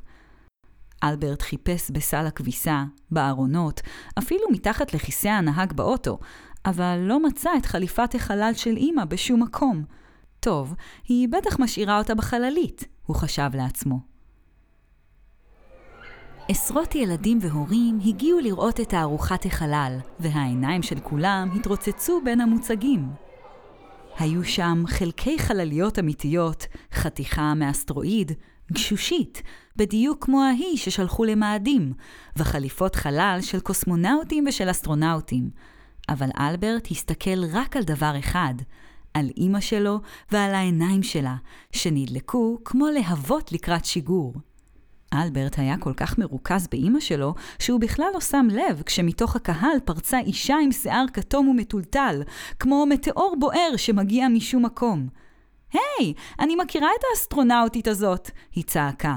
אלברט 1.04 1.42
חיפש 1.42 1.90
בסל 1.90 2.26
הכביסה, 2.26 2.84
בארונות, 3.10 3.80
אפילו 4.18 4.42
מתחת 4.52 4.94
לכיסא 4.94 5.28
הנהג 5.28 5.72
באוטו, 5.72 6.18
אבל 6.66 6.98
לא 7.02 7.22
מצא 7.22 7.50
את 7.58 7.66
חליפת 7.66 8.14
החלל 8.14 8.52
של 8.54 8.76
אמא 8.76 9.04
בשום 9.04 9.42
מקום. 9.42 9.84
טוב, 10.40 10.74
היא 11.08 11.28
בטח 11.28 11.60
משאירה 11.60 11.98
אותה 11.98 12.14
בחללית, 12.14 12.84
הוא 13.06 13.16
חשב 13.16 13.50
לעצמו. 13.54 14.00
עשרות 16.48 16.94
ילדים 16.94 17.38
והורים 17.42 17.98
הגיעו 18.04 18.40
לראות 18.40 18.80
את 18.80 18.88
תערוכת 18.88 19.46
החלל, 19.46 19.98
והעיניים 20.20 20.82
של 20.82 21.00
כולם 21.00 21.48
התרוצצו 21.54 22.20
בין 22.24 22.40
המוצגים. 22.40 23.08
היו 24.18 24.44
שם 24.44 24.82
חלקי 24.86 25.38
חלליות 25.38 25.98
אמיתיות, 25.98 26.66
חתיכה 26.92 27.54
מאסטרואיד, 27.54 28.32
גשושית, 28.72 29.42
בדיוק 29.76 30.24
כמו 30.24 30.42
ההיא 30.42 30.76
ששלחו 30.76 31.24
למאדים, 31.24 31.92
וחליפות 32.36 32.94
חלל 32.94 33.38
של 33.42 33.60
קוסמונאוטים 33.60 34.44
ושל 34.48 34.70
אסטרונאוטים. 34.70 35.50
אבל 36.08 36.28
אלברט 36.38 36.88
הסתכל 36.90 37.44
רק 37.52 37.76
על 37.76 37.82
דבר 37.82 38.18
אחד, 38.18 38.54
על 39.14 39.30
אימא 39.36 39.60
שלו 39.60 40.00
ועל 40.30 40.54
העיניים 40.54 41.02
שלה, 41.02 41.36
שנדלקו 41.72 42.58
כמו 42.64 42.86
להבות 42.90 43.52
לקראת 43.52 43.84
שיגור. 43.84 44.34
אלברט 45.14 45.58
היה 45.58 45.76
כל 45.78 45.92
כך 45.96 46.18
מרוכז 46.18 46.68
באימא 46.70 47.00
שלו, 47.00 47.34
שהוא 47.58 47.80
בכלל 47.80 48.06
לא 48.14 48.20
שם 48.20 48.46
לב 48.50 48.82
כשמתוך 48.86 49.36
הקהל 49.36 49.80
פרצה 49.84 50.18
אישה 50.18 50.56
עם 50.62 50.72
שיער 50.72 51.04
כתום 51.12 51.48
ומטולטל, 51.48 52.22
כמו 52.60 52.86
מטאור 52.86 53.36
בוער 53.38 53.76
שמגיע 53.76 54.28
משום 54.28 54.64
מקום. 54.64 55.08
היי, 55.72 55.80
hey, 56.16 56.42
אני 56.42 56.56
מכירה 56.56 56.88
את 56.98 57.04
האסטרונאוטית 57.10 57.88
הזאת, 57.88 58.30
היא 58.52 58.64
צעקה. 58.64 59.16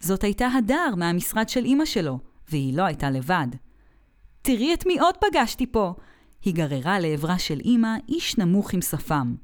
זאת 0.00 0.24
הייתה 0.24 0.46
הדר 0.46 0.94
מהמשרד 0.96 1.48
של 1.48 1.64
אימא 1.64 1.84
שלו, 1.84 2.18
והיא 2.48 2.76
לא 2.76 2.82
הייתה 2.82 3.10
לבד. 3.10 3.46
תראי 4.42 4.74
את 4.74 4.86
מי 4.86 4.98
עוד 4.98 5.14
פגשתי 5.16 5.66
פה! 5.66 5.94
היא 6.42 6.54
גררה 6.54 7.00
לעברה 7.00 7.38
של 7.38 7.60
אימא 7.60 7.96
איש 8.08 8.38
נמוך 8.38 8.72
עם 8.72 8.82
שפם. 8.82 9.34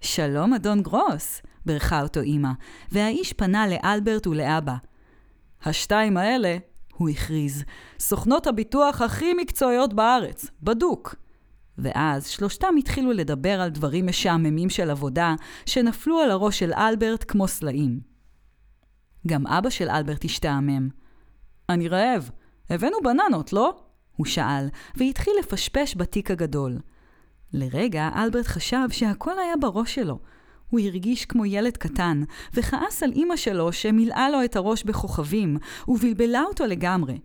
שלום, 0.00 0.54
אדון 0.54 0.82
גרוס, 0.82 1.42
ברכה 1.66 2.02
אותו 2.02 2.20
אימא, 2.20 2.50
והאיש 2.92 3.32
פנה 3.32 3.66
לאלברט 3.68 4.26
ולאבא. 4.26 4.74
השתיים 5.64 6.16
האלה, 6.16 6.56
הוא 6.94 7.08
הכריז, 7.08 7.64
סוכנות 7.98 8.46
הביטוח 8.46 9.02
הכי 9.02 9.34
מקצועיות 9.34 9.94
בארץ, 9.94 10.46
בדוק. 10.62 11.14
ואז 11.78 12.28
שלושתם 12.28 12.74
התחילו 12.78 13.12
לדבר 13.12 13.60
על 13.60 13.70
דברים 13.70 14.06
משעממים 14.06 14.70
של 14.70 14.90
עבודה, 14.90 15.34
שנפלו 15.66 16.20
על 16.20 16.30
הראש 16.30 16.58
של 16.58 16.72
אלברט 16.72 17.24
כמו 17.28 17.48
סלעים. 17.48 18.00
גם 19.26 19.46
אבא 19.46 19.70
של 19.70 19.88
אלברט 19.88 20.24
השתעמם. 20.24 20.88
אני 21.68 21.88
רעב, 21.88 22.30
הבאנו 22.70 22.96
בננות, 23.04 23.52
לא? 23.52 23.76
הוא 24.16 24.26
שאל, 24.26 24.68
והתחיל 24.96 25.32
לפשפש 25.40 25.96
בתיק 25.96 26.30
הגדול. 26.30 26.78
לרגע 27.52 28.08
אלברט 28.16 28.46
חשב 28.46 28.86
שהכל 28.90 29.38
היה 29.38 29.56
בראש 29.60 29.94
שלו, 29.94 30.18
הוא 30.70 30.80
הרגיש 30.80 31.24
כמו 31.24 31.46
ילד 31.46 31.76
קטן, 31.76 32.22
וכעס 32.54 33.02
על 33.02 33.12
אמא 33.16 33.36
שלו 33.36 33.72
שמילאה 33.72 34.30
לו 34.30 34.44
את 34.44 34.56
הראש 34.56 34.84
בכוכבים, 34.84 35.56
ובלבלה 35.88 36.42
אותו 36.42 36.66
לגמרי. 36.66 37.20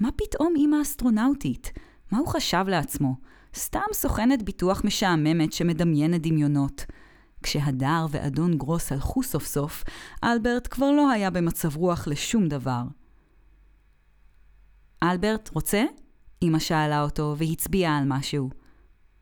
מה 0.00 0.08
פתאום 0.16 0.54
אמא 0.56 0.76
אסטרונאוטית? 0.82 1.72
מה 2.12 2.18
הוא 2.18 2.28
חשב 2.28 2.64
לעצמו? 2.68 3.16
סתם 3.54 3.80
סוכנת 3.92 4.42
ביטוח 4.42 4.84
משעממת 4.84 5.52
שמדמיינת 5.52 6.22
דמיונות. 6.22 6.84
כשהדר 7.42 8.06
ואדון 8.10 8.58
גרוס 8.58 8.92
הלכו 8.92 9.22
סוף 9.22 9.46
סוף, 9.46 9.84
אלברט 10.24 10.68
כבר 10.70 10.90
לא 10.90 11.10
היה 11.10 11.30
במצב 11.30 11.76
רוח 11.76 12.08
לשום 12.08 12.48
דבר. 12.48 12.82
אלברט, 15.02 15.48
רוצה? 15.48 15.84
אמא 16.42 16.58
שאלה 16.58 17.02
אותו 17.02 17.34
והצביעה 17.38 17.98
על 17.98 18.04
משהו. 18.06 18.50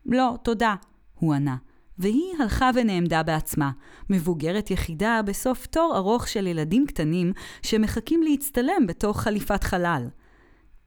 לא, 0.05 0.37
תודה, 0.43 0.75
הוא 1.13 1.33
ענה. 1.33 1.57
והיא 1.97 2.33
הלכה 2.39 2.69
ונעמדה 2.75 3.23
בעצמה, 3.23 3.71
מבוגרת 4.09 4.71
יחידה 4.71 5.21
בסוף 5.25 5.65
תור 5.65 5.93
ארוך 5.97 6.27
של 6.27 6.47
ילדים 6.47 6.85
קטנים 6.87 7.33
שמחכים 7.61 8.23
להצטלם 8.23 8.87
בתוך 8.87 9.21
חליפת 9.21 9.63
חלל. 9.63 10.07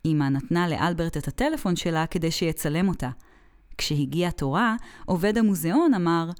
אמא 0.04 0.24
נתנה 0.24 0.68
לאלברט 0.68 1.16
את 1.16 1.28
הטלפון 1.28 1.76
שלה 1.76 2.06
כדי 2.06 2.30
שיצלם 2.30 2.88
אותה. 2.88 3.10
כשהגיע 3.78 4.30
תורה, 4.30 4.76
עובד 5.06 5.38
המוזיאון 5.38 5.94
אמר, 5.94 6.30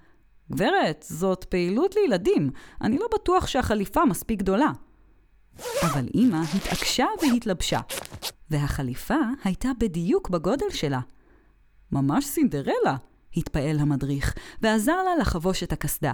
גברת, 0.52 1.04
זאת 1.08 1.44
פעילות 1.44 1.94
לילדים, 1.94 2.50
אני 2.80 2.98
לא 2.98 3.06
בטוח 3.14 3.46
שהחליפה 3.46 4.04
מספיק 4.04 4.38
גדולה. 4.38 4.70
אבל 5.82 6.06
אמא 6.14 6.40
התעקשה 6.56 7.06
והתלבשה, 7.22 7.80
והחליפה 8.50 9.18
הייתה 9.44 9.68
בדיוק 9.78 10.30
בגודל 10.30 10.70
שלה. 10.70 11.00
ממש 11.92 12.24
סינדרלה, 12.24 12.96
התפעל 13.36 13.78
המדריך, 13.78 14.34
ועזר 14.62 15.02
לה 15.02 15.16
לחבוש 15.20 15.62
את 15.62 15.72
הקסדה. 15.72 16.12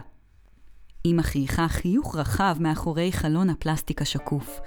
אמא 1.05 1.23
חייכה 1.23 1.69
חיוך 1.69 2.17
רחב 2.17 2.57
מאחורי 2.61 3.13
חלון 3.13 3.51
הפלסטיק 3.51 4.03
השקוף. 4.03 4.61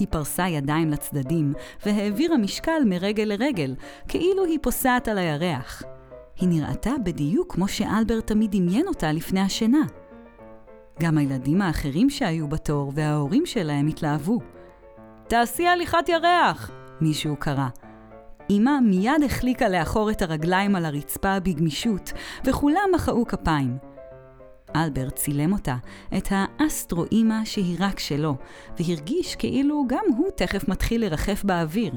היא 0.00 0.08
פרסה 0.10 0.48
ידיים 0.48 0.90
לצדדים, 0.90 1.52
והעבירה 1.86 2.36
משקל 2.36 2.82
מרגל 2.86 3.24
לרגל, 3.24 3.74
כאילו 4.08 4.44
היא 4.44 4.58
פוסעת 4.62 5.08
על 5.08 5.18
הירח. 5.18 5.82
היא 6.36 6.48
נראתה 6.48 6.90
בדיוק 7.04 7.54
כמו 7.54 7.68
שאלברט 7.68 8.26
תמיד 8.26 8.50
דמיין 8.56 8.88
אותה 8.88 9.12
לפני 9.12 9.40
השינה. 9.40 9.82
גם 11.00 11.18
הילדים 11.18 11.62
האחרים 11.62 12.10
שהיו 12.10 12.48
בתור 12.48 12.92
וההורים 12.94 13.46
שלהם 13.46 13.86
התלהבו. 13.86 14.38
תעשי 15.28 15.66
הליכת 15.66 16.08
ירח! 16.08 16.70
מישהו 17.00 17.36
קרא. 17.36 17.68
אמא 18.50 18.80
מיד 18.80 19.22
החליקה 19.24 19.68
לאחור 19.68 20.10
את 20.10 20.22
הרגליים 20.22 20.76
על 20.76 20.84
הרצפה 20.84 21.40
בגמישות, 21.40 22.12
וכולם 22.44 22.90
מחאו 22.94 23.26
כפיים. 23.26 23.89
אלברט 24.76 25.16
צילם 25.16 25.52
אותה, 25.52 25.76
את 26.16 26.28
האסטרו 26.30 27.04
אמא 27.12 27.44
שהיא 27.44 27.76
רק 27.80 27.98
שלו, 27.98 28.36
והרגיש 28.78 29.36
כאילו 29.36 29.84
גם 29.86 30.04
הוא 30.16 30.30
תכף 30.36 30.68
מתחיל 30.68 31.04
לרחף 31.04 31.44
באוויר. 31.44 31.92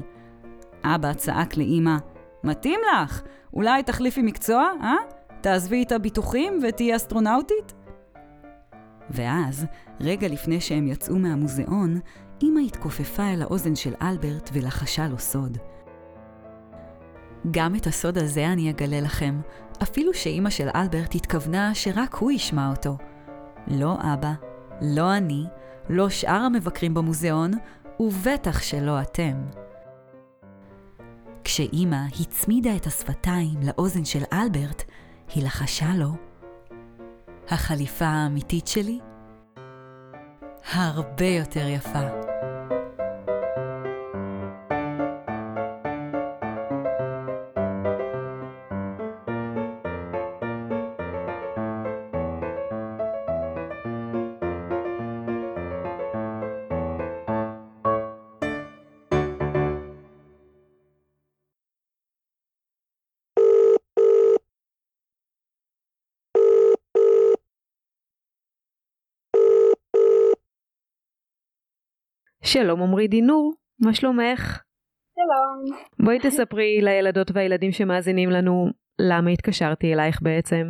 אבא 0.84 1.12
צעק 1.12 1.56
לאמא, 1.56 1.96
מתאים 2.44 2.80
לך, 2.92 3.22
אולי 3.54 3.82
תחליפי 3.82 4.22
מקצוע, 4.22 4.70
אה? 4.82 4.96
תעזבי 5.40 5.82
את 5.82 5.92
הביטוחים 5.92 6.60
ותהיי 6.62 6.96
אסטרונאוטית? 6.96 7.74
ואז, 9.10 9.66
רגע 10.00 10.28
לפני 10.28 10.60
שהם 10.60 10.88
יצאו 10.88 11.18
מהמוזיאון, 11.18 12.00
אמא 12.42 12.60
התכופפה 12.60 13.22
אל 13.22 13.42
האוזן 13.42 13.74
של 13.74 13.94
אלברט 14.02 14.50
ולחשה 14.52 15.08
לו 15.08 15.18
סוד. 15.18 15.58
גם 17.50 17.74
את 17.74 17.86
הסוד 17.86 18.18
הזה 18.18 18.46
אני 18.46 18.70
אגלה 18.70 19.00
לכם, 19.00 19.40
אפילו 19.82 20.14
שאימא 20.14 20.50
של 20.50 20.68
אלברט 20.74 21.14
התכוונה 21.14 21.74
שרק 21.74 22.14
הוא 22.14 22.32
ישמע 22.32 22.70
אותו. 22.70 22.96
לא 23.66 23.96
אבא, 24.14 24.32
לא 24.80 25.16
אני, 25.16 25.44
לא 25.88 26.08
שאר 26.08 26.40
המבקרים 26.40 26.94
במוזיאון, 26.94 27.50
ובטח 28.00 28.62
שלא 28.62 29.00
אתם. 29.00 29.34
כשאימא 31.44 32.00
הצמידה 32.20 32.76
את 32.76 32.86
השפתיים 32.86 33.58
לאוזן 33.62 34.04
של 34.04 34.22
אלברט, 34.32 34.82
היא 35.34 35.44
לחשה 35.44 35.94
לו, 35.96 36.10
החליפה 37.48 38.04
האמיתית 38.04 38.66
שלי 38.66 38.98
הרבה 40.72 41.26
יותר 41.26 41.68
יפה. 41.68 42.23
שלום 72.54 72.82
עמרי 72.82 73.06
דינור, 73.08 73.44
מה 73.84 73.92
שלומך? 73.98 74.42
שלום. 75.18 75.56
בואי 76.04 76.18
תספרי 76.24 76.72
לילדות 76.86 77.28
והילדים 77.34 77.72
שמאזינים 77.72 78.30
לנו 78.36 78.54
למה 79.10 79.30
התקשרתי 79.30 79.86
אלייך 79.92 80.16
בעצם. 80.26 80.66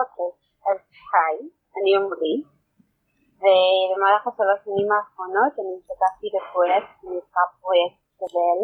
אוקיי, 0.00 0.30
אז 0.68 0.78
היי, 1.12 1.38
אני 1.76 1.90
עמרי, 1.96 2.34
ובמהלך 3.40 4.22
השלוש 4.28 4.60
שנים 4.64 4.88
האחרונות 4.92 5.52
אני 5.60 5.72
השתתפתי 5.78 6.28
בפרויקט 6.34 6.90
שנקרא 7.00 7.44
פרויקט 7.60 7.98
סבל, 8.18 8.60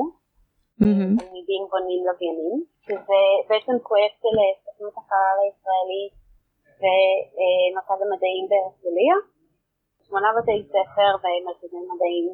תלמידים 1.21 1.63
בונים 1.71 2.01
לוויינים, 2.09 2.57
שזה 2.85 3.21
בעצם 3.49 3.75
פרויקט 3.87 4.19
של 4.23 4.37
סוכנות 4.65 4.95
החלל 5.01 5.39
הישראלית 5.45 6.15
ומרכז 6.81 7.99
המדעים 8.05 8.45
בהרצליה, 8.51 9.17
שמונה 10.07 10.29
בתי 10.39 10.59
ספר 10.75 11.11
ומרכזי 11.23 11.81
מדעים 11.91 12.27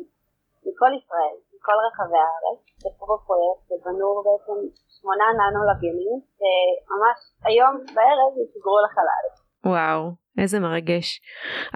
מכל 0.66 0.92
ישראל, 0.98 1.36
מכל 1.54 1.76
רחבי 1.86 2.20
הארץ, 2.24 2.60
שפרו 2.80 3.06
בפרויקט 3.16 3.64
ובנו 3.70 4.08
בעצם 4.26 4.58
שמונה 4.96 5.24
ננו 5.38 5.60
לוויינים 5.68 6.18
שממש 6.36 7.18
היום 7.44 7.74
בערב 7.94 8.32
יסגרו 8.42 8.78
לחלל. 8.84 9.24
וואו, 9.72 10.02
איזה 10.40 10.60
מרגש. 10.60 11.20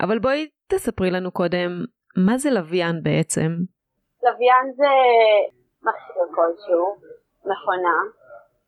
אבל 0.05 0.19
בואי 0.19 0.49
תספרי 0.71 1.11
לנו 1.11 1.31
קודם, 1.33 1.71
מה 2.27 2.39
זה 2.39 2.51
לוויין 2.51 2.97
בעצם? 3.03 3.51
לוויין 4.27 4.67
זה 4.79 4.93
מכשיר 5.87 6.27
כלשהו, 6.37 6.85
מכונה. 7.51 7.99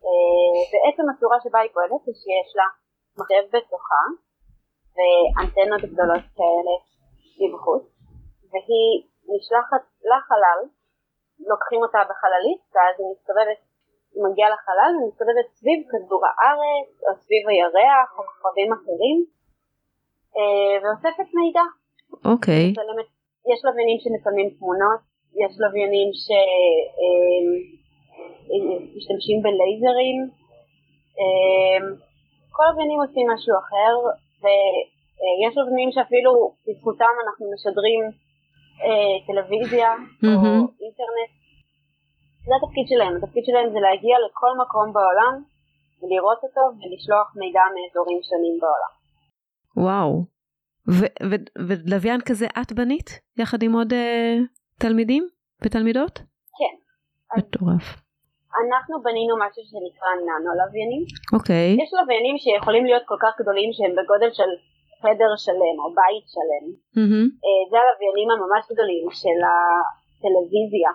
אה, 0.04 0.58
בעצם 0.72 1.04
הצורה 1.10 1.38
שבה 1.44 1.58
היא 1.58 1.70
פועלת 1.74 2.02
היא 2.06 2.14
שיש 2.22 2.50
לה 2.58 2.68
מחשב 3.18 3.44
בתוכה 3.54 4.04
ואנטנות 4.96 5.82
גדולות 5.92 6.24
כאלה 6.36 6.74
מבחוץ, 7.40 7.84
והיא 8.50 8.92
נשלחת 9.32 9.82
לחלל, 10.10 10.60
לוקחים 11.50 11.80
אותה 11.84 12.00
בחללית, 12.10 12.60
ואז 12.72 12.94
היא 12.98 13.08
מסתובבת, 13.12 13.60
היא 14.14 14.22
מגיעה 14.26 14.48
לחלל 14.54 14.90
ומסתובבת 14.96 15.46
סביב 15.58 15.78
כדור 15.90 16.22
הארץ, 16.26 16.90
או 17.04 17.10
סביב 17.22 17.42
הירח, 17.48 18.08
או 18.16 18.22
כוכבים 18.30 18.70
אחרים, 18.76 19.18
אה, 20.36 20.74
ואוספת 20.82 21.28
מידע. 21.38 21.66
אוקיי. 22.32 22.66
Okay. 22.72 22.78
יש 23.52 23.58
לוויינים 23.64 23.98
שמצלמים 24.02 24.48
תמונות, 24.58 25.00
יש 25.42 25.52
לוויינים 25.62 26.08
שמשתמשים 28.92 29.38
בלייזרים, 29.44 30.18
אה, 31.18 31.78
כל 32.54 32.64
לוויינים 32.70 33.00
עושים 33.04 33.26
משהו 33.32 33.54
אחר, 33.62 33.94
ויש 35.20 35.52
לוויינים 35.56 35.90
שאפילו 35.94 36.32
בזכותם 36.64 37.14
אנחנו 37.24 37.44
משדרים 37.54 38.02
אה, 38.84 39.16
טלוויזיה 39.26 39.90
או 40.24 40.50
אינטרנט. 40.82 41.32
זה 42.46 42.52
התפקיד 42.58 42.86
שלהם, 42.90 43.12
התפקיד 43.16 43.44
שלהם 43.48 43.68
זה 43.74 43.80
להגיע 43.86 44.16
לכל 44.24 44.52
מקום 44.62 44.86
בעולם 44.96 45.34
ולראות 46.00 46.40
אותו 46.46 46.64
ולשלוח 46.78 47.28
מידע 47.40 47.64
מאזורים 47.74 48.20
שונים 48.28 48.56
בעולם. 48.62 48.92
וואו, 49.84 50.10
ולוויין 51.88 52.20
כזה 52.28 52.46
את 52.60 52.72
בנית? 52.72 53.08
יחד 53.38 53.62
עם 53.62 53.72
עוד 53.72 53.92
uh, 53.92 53.96
תלמידים 54.78 55.24
ותלמידות? 55.62 56.14
כן. 56.58 56.74
מטורף. 57.38 57.86
אנחנו 58.60 58.94
בנינו 59.06 59.34
משהו 59.44 59.62
שנקרא 59.70 60.10
ננו 60.26 60.50
לוויינים. 60.60 61.02
אוקיי. 61.36 61.68
יש 61.82 61.90
לוויינים 61.98 62.36
שיכולים 62.42 62.84
להיות 62.84 63.04
כל 63.10 63.18
כך 63.24 63.32
גדולים 63.40 63.70
שהם 63.76 63.92
בגודל 63.98 64.30
של 64.38 64.50
חדר 65.02 65.32
שלם 65.44 65.76
או 65.82 65.86
בית 65.98 66.26
שלם. 66.34 66.64
Mm-hmm. 66.96 67.26
זה 67.70 67.76
הלוויינים 67.80 68.28
הממש 68.32 68.64
גדולים 68.72 69.06
של 69.20 69.38
הטלוויזיה 69.48 70.92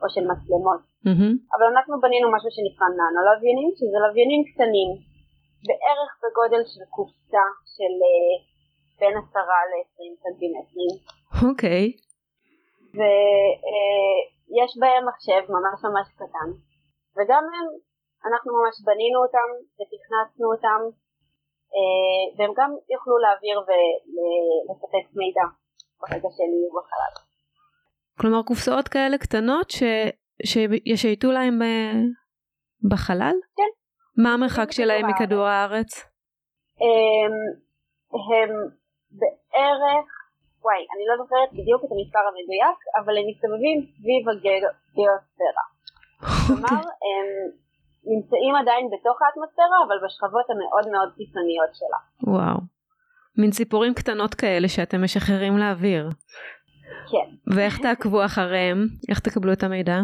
או 0.00 0.06
של 0.14 0.24
מצלמות. 0.32 0.82
Mm-hmm. 1.06 1.32
אבל 1.54 1.66
אנחנו 1.74 1.94
בנינו 2.04 2.26
משהו 2.36 2.50
שנקרא 2.56 2.86
ננו 2.98 3.20
לוויינים, 3.28 3.70
שזה 3.78 3.98
לוויינים 4.04 4.42
קטנים, 4.50 4.90
בערך 5.66 6.10
בגודל 6.22 6.62
של 6.72 6.84
קופסה 6.96 7.46
של 7.74 7.94
uh, 8.10 8.36
בין 9.00 9.14
עשרה 9.20 9.58
ל-20 9.70 10.12
סנטימטרים. 10.22 10.92
אוקיי. 11.46 11.84
Okay. 11.86 11.98
ויש 12.96 14.70
uh, 14.76 14.80
בהם 14.80 15.02
מחשב 15.10 15.42
ממש 15.54 15.78
ממש 15.86 16.08
קטן, 16.20 16.48
וגם 17.16 17.44
הם, 17.54 17.66
אנחנו 18.28 18.50
ממש 18.58 18.76
בנינו 18.86 19.18
אותם 19.24 19.48
ותכנסנו 19.76 20.46
אותם 20.52 20.80
אה, 20.86 21.07
והם 22.36 22.52
גם 22.56 22.70
יוכלו 22.94 23.18
להעביר 23.18 23.58
ולספק 23.58 25.16
מידע 25.16 25.46
ברגע 26.00 26.28
שהם 26.36 26.52
יהיו 26.54 26.70
בחלל. 26.76 27.14
כלומר 28.20 28.42
קופסאות 28.42 28.88
כאלה 28.88 29.18
קטנות 29.18 29.70
ש... 29.70 29.82
שישייטו 30.44 31.32
להם 31.32 31.62
אה, 31.62 31.92
בחלל? 32.90 33.36
כן. 33.56 33.70
מה 34.22 34.34
המרחק 34.34 34.72
שלהם 34.72 35.06
מכדור 35.10 35.46
הארץ? 35.46 35.90
הם, 36.80 37.32
הם 38.30 38.50
בערך, 39.10 40.06
וואי, 40.62 40.82
אני 40.94 41.04
לא 41.10 41.14
זוכרת 41.22 41.50
בדיוק 41.52 41.80
את 41.84 41.90
המספר 41.92 42.24
המדויק, 42.28 42.78
אבל 42.98 43.14
הם 43.18 43.24
מסתובבים 43.30 43.76
סביב 43.94 44.22
הגיאוספירה. 44.28 45.64
כלומר. 46.46 46.82
הם 47.08 47.26
נמצאים 48.12 48.54
עדיין 48.60 48.84
בתוך 48.92 49.16
האטמוספירה, 49.22 49.78
אבל 49.86 49.98
בשכבות 50.04 50.46
המאוד 50.50 50.86
מאוד 50.94 51.10
קיצוניות 51.16 51.72
שלה. 51.78 52.00
וואו. 52.34 52.58
מין 53.40 53.50
ציפורים 53.50 53.94
קטנות 53.94 54.34
כאלה 54.34 54.68
שאתם 54.68 54.98
משחררים 55.04 55.54
לאוויר. 55.58 56.04
כן. 57.12 57.28
ואיך 57.54 57.74
תעקבו 57.84 58.24
אחריהם? 58.24 58.78
איך 59.10 59.18
תקבלו 59.26 59.52
את 59.52 59.62
המידע? 59.62 59.98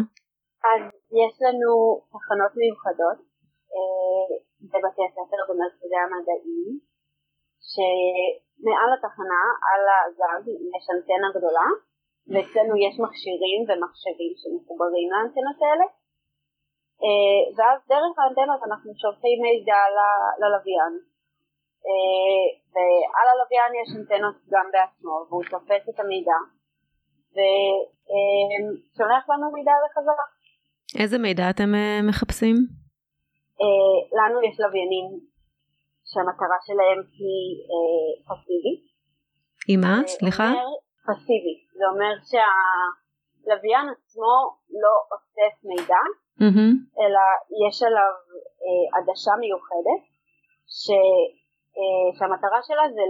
אז 0.71 0.81
יש 1.21 1.33
לנו 1.45 1.71
תחנות 2.13 2.53
מיוחדות 2.61 3.19
אה, 3.73 4.27
בבתי 4.71 5.01
הספר 5.07 5.39
במרכזי 5.47 5.99
המדעים, 6.03 6.69
שמעל 7.71 8.89
התחנה, 8.95 9.43
על 9.69 9.83
הגג, 9.95 10.43
יש 10.75 10.85
אנטנה 10.93 11.27
גדולה, 11.37 11.67
ואצלנו 12.31 12.73
יש 12.85 12.95
מכשירים 13.03 13.61
ומחשבים 13.67 14.33
שמחוברים 14.41 15.07
לאנטנות 15.13 15.59
האלה, 15.63 15.85
ואז 17.55 17.79
דרך 17.89 18.13
האנטנות 18.19 18.61
אנחנו 18.67 18.91
שולחים 19.01 19.37
מידע 19.41 19.81
ללוויין. 20.41 20.93
אה, 21.87 22.45
ועל 22.73 23.27
הלוויין 23.31 23.71
יש 23.81 23.89
אנטנות 23.97 24.37
גם 24.53 24.65
בעצמו, 24.73 25.15
והוא 25.27 25.43
תופס 25.51 25.83
את 25.89 25.99
המידע, 25.99 26.39
ושולח 27.35 29.23
לנו 29.29 29.51
מידע 29.57 29.75
לחזרה. 29.85 30.27
איזה 31.01 31.17
מידע 31.17 31.49
אתם 31.49 31.69
אה, 31.75 31.99
מחפשים? 32.09 32.55
לנו 34.17 34.37
יש 34.47 34.59
לוויינים 34.59 35.07
שהמטרה 36.09 36.59
שלהם 36.67 36.99
היא 37.17 37.47
פסיבית. 38.27 38.83
היא 39.67 39.77
מה? 39.77 39.95
סליחה? 40.07 40.47
פסיבית. 41.09 41.61
זה 41.77 41.85
אומר 41.91 42.13
שהלוויין 42.29 43.85
עצמו 43.93 44.33
לא 44.83 44.93
אוסף 45.11 45.53
מידע, 45.69 46.01
mm-hmm. 46.41 46.71
אלא 47.01 47.23
יש 47.65 47.75
עליו 47.87 48.13
אה, 48.63 48.85
עדשה 48.97 49.31
מיוחדת 49.43 50.01
ש, 50.79 50.85
אה, 51.77 52.07
שהמטרה 52.17 52.59
שלה 52.67 52.85
זה 52.95 53.03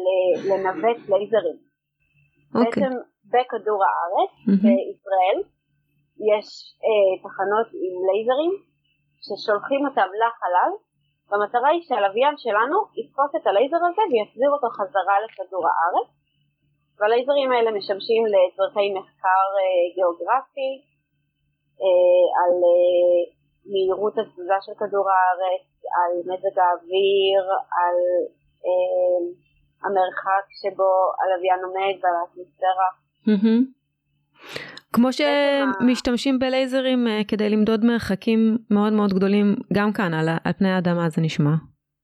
לנווט 0.49 0.99
לייזרים. 1.09 1.57
Okay. 1.59 2.57
אוקיי. 2.57 2.65
בעצם 2.65 2.91
בכדור 3.31 3.79
הארץ, 3.87 4.31
mm-hmm. 4.47 4.61
בישראל, 4.63 5.37
יש 6.31 6.47
אה, 6.85 7.13
תחנות 7.23 7.67
עם 7.83 7.93
לייזרים 8.07 8.53
ששולחים 9.25 9.81
אותם 9.87 10.09
לחלל 10.21 10.71
והמטרה 11.27 11.69
היא 11.69 11.83
שהלוויין 11.87 12.35
שלנו 12.37 12.77
יתפוס 12.99 13.31
את 13.37 13.47
הלייזר 13.47 13.81
הזה 13.87 14.03
ויחזיר 14.11 14.49
אותו 14.55 14.69
חזרה 14.77 15.15
לכדור 15.23 15.63
הארץ 15.69 16.09
והלייזרים 16.97 17.51
האלה 17.51 17.71
משמשים 17.79 18.21
לצורכי 18.33 18.87
מחקר 18.97 19.45
אה, 19.61 19.83
גיאוגרפי, 19.95 20.71
אה, 20.81 20.94
על 22.39 22.53
אה, 22.69 23.21
מהירות 23.71 24.13
התזוזה 24.17 24.57
של 24.61 24.71
כדור 24.79 25.05
הארץ, 25.11 25.65
על 25.97 26.11
מזג 26.29 26.59
האוויר, 26.59 27.43
על 27.79 27.97
אה, 28.65 29.19
המרחק 29.83 30.45
שבו 30.61 30.91
הלוויין 31.19 31.59
עומד 31.65 31.95
ועל 32.03 32.13
האטמוספירה. 32.21 32.89
כמו 34.93 35.09
שמשתמשים 35.13 36.39
בלייזרים 36.39 37.07
כדי 37.27 37.49
למדוד 37.49 37.85
מרחקים 37.85 38.57
מאוד 38.71 38.93
מאוד 38.93 39.13
גדולים 39.13 39.55
גם 39.73 39.93
כאן 39.93 40.13
על, 40.13 40.29
על 40.43 40.53
פני 40.53 40.69
האדמה 40.69 41.09
זה 41.09 41.21
נשמע 41.21 41.53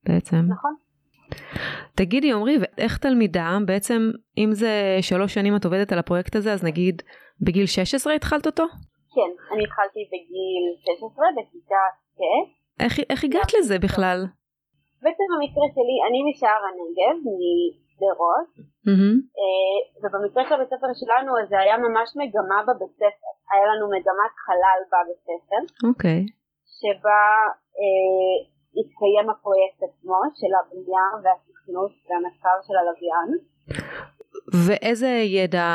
בעצם. 0.04 0.38
נכון. 0.50 0.76
תגידי 1.96 2.32
עמרי, 2.32 2.58
איך 2.78 2.98
תלמידה, 2.98 3.58
בעצם 3.66 4.12
אם 4.38 4.50
זה 4.52 4.98
שלוש 5.02 5.34
שנים 5.34 5.56
את 5.56 5.66
עובדת 5.66 5.92
על 5.92 6.00
הפרויקט 6.00 6.36
הזה, 6.36 6.54
אז 6.54 6.64
נגיד 6.64 7.02
בגיל 7.42 7.66
16 7.66 8.14
התחלת 8.14 8.46
אותו? 8.46 8.64
כן, 9.16 9.32
אני 9.52 9.64
התחלתי 9.68 10.02
בגיל 10.12 10.64
16 11.00 11.26
בכיתה 11.38 11.84
ט'. 12.18 12.22
איך, 12.84 12.94
איך 13.10 13.24
הגעת 13.24 13.52
לזה 13.58 13.76
בכלל? 13.86 14.20
בעצם 15.04 15.28
במקרה 15.34 15.68
שלי, 15.76 15.98
אני 16.08 16.20
משער 16.30 16.62
הנגב, 16.68 17.16
משדרות. 17.38 18.50
אה, 19.40 19.78
ובמקרה 20.02 20.44
של 20.48 20.54
הבית 20.54 20.70
ספר 20.74 20.92
שלנו 21.02 21.32
זה 21.50 21.58
היה 21.64 21.76
ממש 21.86 22.10
מגמה 22.22 22.60
בבית 22.68 22.94
ספר. 23.02 23.32
היה 23.52 23.66
לנו 23.72 23.86
מגמת 23.96 24.34
חלל 24.46 24.80
בבית 24.92 25.22
ספר, 25.28 25.62
אוקיי. 25.90 26.22
שבה 26.78 27.24
אה, 27.80 28.36
התקיים 28.78 29.28
הפרויקט 29.30 29.80
עצמו 29.88 30.20
של 30.40 30.52
הבנייה 30.58 31.08
והתכנות 31.22 31.94
והמחקר 32.06 32.58
של 32.68 32.76
הלוויין. 32.80 33.30
ואיזה 34.66 35.12
ידע 35.40 35.70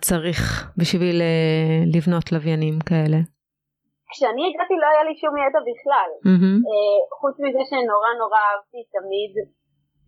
צריך 0.00 0.38
בשביל 0.80 1.16
אה, 1.28 1.78
לבנות 1.94 2.26
לוויינים 2.32 2.76
כאלה? 2.88 3.20
כשאני 4.10 4.42
הגעתי 4.48 4.74
לא 4.82 4.86
היה 4.92 5.02
לי 5.08 5.14
שום 5.22 5.34
ידע 5.44 5.60
בכלל. 5.70 6.10
אה, 6.68 6.98
חוץ 7.20 7.34
מזה 7.44 7.62
שנורא 7.68 8.10
נורא 8.22 8.40
אהבתי 8.48 8.80
תמיד 8.96 9.32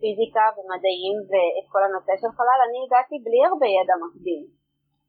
פיזיקה 0.00 0.46
ומדעים 0.54 1.16
ואת 1.30 1.66
כל 1.72 1.82
הנושא 1.86 2.12
של 2.20 2.30
חלל, 2.36 2.60
אני 2.66 2.78
הגעתי 2.84 3.16
בלי 3.24 3.40
הרבה 3.48 3.68
ידע 3.78 3.96
מקדים. 4.04 4.44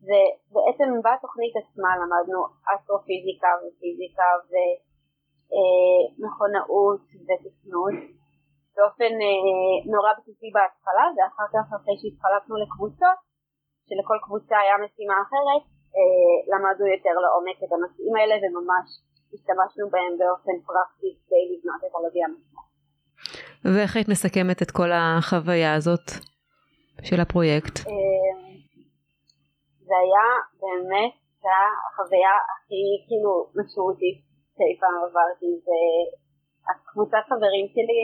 ובעצם 0.07 0.89
בתוכנית 1.05 1.53
עצמה 1.61 1.91
למדנו 2.01 2.39
אסטרופיזיקה 2.71 3.51
ופיזיקה 3.61 4.29
ומכונאות 6.19 7.05
ותכנות 7.25 7.97
באופן 8.81 9.11
אה, 9.25 9.77
נורא 9.93 10.11
בסיסי 10.17 10.49
בהתחלה, 10.55 11.05
ואחר 11.15 11.47
כך 11.53 11.65
אחרי 11.77 11.95
שהתחלקנו 12.01 12.55
לקבוצות, 12.63 13.19
שלכל 13.87 14.17
קבוצה 14.25 14.55
היה 14.63 14.75
משימה 14.83 15.17
אחרת, 15.25 15.63
אה, 15.95 16.35
למדנו 16.51 16.85
יותר 16.95 17.15
לעומק 17.23 17.57
את 17.63 17.71
הנושאים 17.75 18.13
האלה 18.17 18.35
וממש 18.41 18.87
השתמשנו 19.33 19.85
בהם 19.93 20.13
באופן 20.21 20.55
פרקטי 20.67 21.11
כדי 21.21 21.43
לבנות 21.51 21.81
את 21.85 21.93
הלוויין 21.97 22.31
עצמו. 22.37 22.61
ואיך 23.73 23.91
היית 23.95 24.09
מסכמת 24.13 24.59
את 24.61 24.71
כל 24.71 24.89
החוויה 24.99 25.71
הזאת 25.77 26.07
של 27.07 27.19
הפרויקט? 27.23 27.75
אה, 27.91 28.33
זה 29.87 29.95
היה 30.03 30.27
באמת, 30.61 31.13
זה 31.43 31.53
החוויה 31.87 32.33
הכי 32.51 32.83
כאילו 33.07 33.31
משמעותית 33.57 34.17
שאי 34.55 34.73
פעם 34.81 34.97
עברתי, 35.05 35.51
והקבוצת 35.65 37.23
חברים 37.31 37.65
שלי 37.73 38.01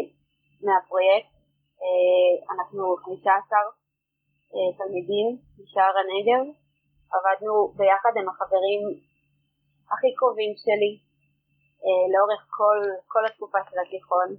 מהפרויקט, 0.66 1.32
אה, 1.82 2.34
אנחנו 2.54 2.96
15 3.06 3.60
אה, 4.54 4.70
תלמידים 4.78 5.28
משער 5.60 5.96
הנגב, 6.02 6.44
עבדנו 7.16 7.54
ביחד 7.78 8.14
עם 8.20 8.30
החברים 8.30 8.82
הכי 9.92 10.10
קרובים 10.20 10.54
שלי 10.64 10.94
אה, 11.84 12.06
לאורך 12.14 12.42
כל, 12.58 12.80
כל 13.14 13.24
התקופה 13.26 13.60
של 13.70 13.78
התיכון, 13.84 14.30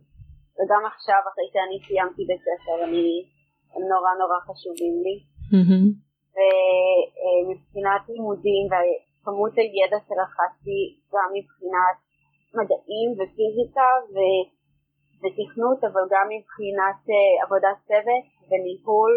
וגם 0.56 0.82
עכשיו 0.92 1.20
אחרי 1.30 1.48
שאני 1.52 1.78
סיימתי 1.86 2.22
בית 2.28 2.42
ספר, 2.46 2.76
אני, 2.84 3.08
הם 3.72 3.82
נורא 3.92 4.10
נורא 4.20 4.38
חשובים 4.46 4.94
לי. 5.04 5.16
ומבחינת 6.36 8.02
לימודים 8.08 8.64
וכמות 8.70 9.54
הידע 9.58 9.98
שרכשתי 10.06 10.80
גם 11.12 11.28
מבחינת 11.36 11.96
מדעים 12.58 13.08
ופיזיקה 13.18 13.88
ו... 14.12 14.16
ותכנות 15.22 15.80
אבל 15.84 16.04
גם 16.12 16.26
מבחינת 16.34 17.00
uh, 17.06 17.12
עבודת 17.44 17.78
צוות 17.88 18.24
וניהול 18.48 19.14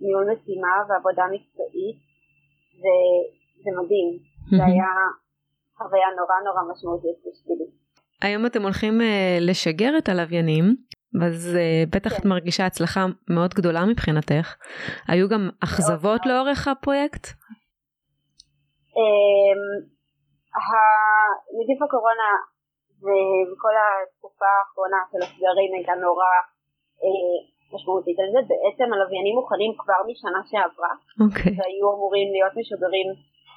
וניהול 0.00 0.24
uh, 0.28 0.32
משימה 0.32 0.74
ועבודה 0.88 1.24
מקצועית 1.34 1.98
וזה 2.80 3.70
מדהים, 3.78 4.08
זה 4.56 4.64
היה 4.64 4.90
חוויה 5.78 6.08
נורא 6.18 6.36
נורא 6.46 6.62
משמעותית 6.72 7.18
בשבילי. 7.26 7.68
היום 8.22 8.46
אתם 8.46 8.62
הולכים 8.62 9.00
uh, 9.00 9.04
לשגר 9.40 9.98
את 9.98 10.08
הלוויינים, 10.08 10.64
אז 11.24 11.56
uh, 11.56 11.90
בטח 11.96 12.12
את 12.18 12.22
כן. 12.22 12.28
מרגישה 12.28 12.66
הצלחה 12.66 13.06
מאוד 13.30 13.54
גדולה 13.54 13.84
מבחינתך. 13.84 14.56
היו 15.08 15.28
גם 15.28 15.50
אכזבות. 15.64 16.26
לאורך 16.26 16.68
הפרויקט? 16.68 17.26
אמ, 18.96 19.62
נגיף 21.58 21.82
הקורונה 21.82 22.28
וכל 23.02 23.74
התקופה 23.82 24.48
האחרונה 24.58 25.00
של 25.10 25.20
הסגרים 25.26 25.70
הייתה 25.76 25.94
נורא 26.06 26.32
אה, 27.02 27.36
משמעותית 27.74 28.18
על 28.22 28.28
זה. 28.34 28.40
בעצם 28.50 28.86
הלוויינים 28.92 29.34
מוכנים 29.40 29.72
כבר 29.80 30.00
משנה 30.10 30.40
שעברה, 30.50 30.92
אוקיי. 31.24 31.52
והיו 31.58 31.86
אמורים 31.94 32.28
להיות 32.34 32.54
משודרים 32.60 33.08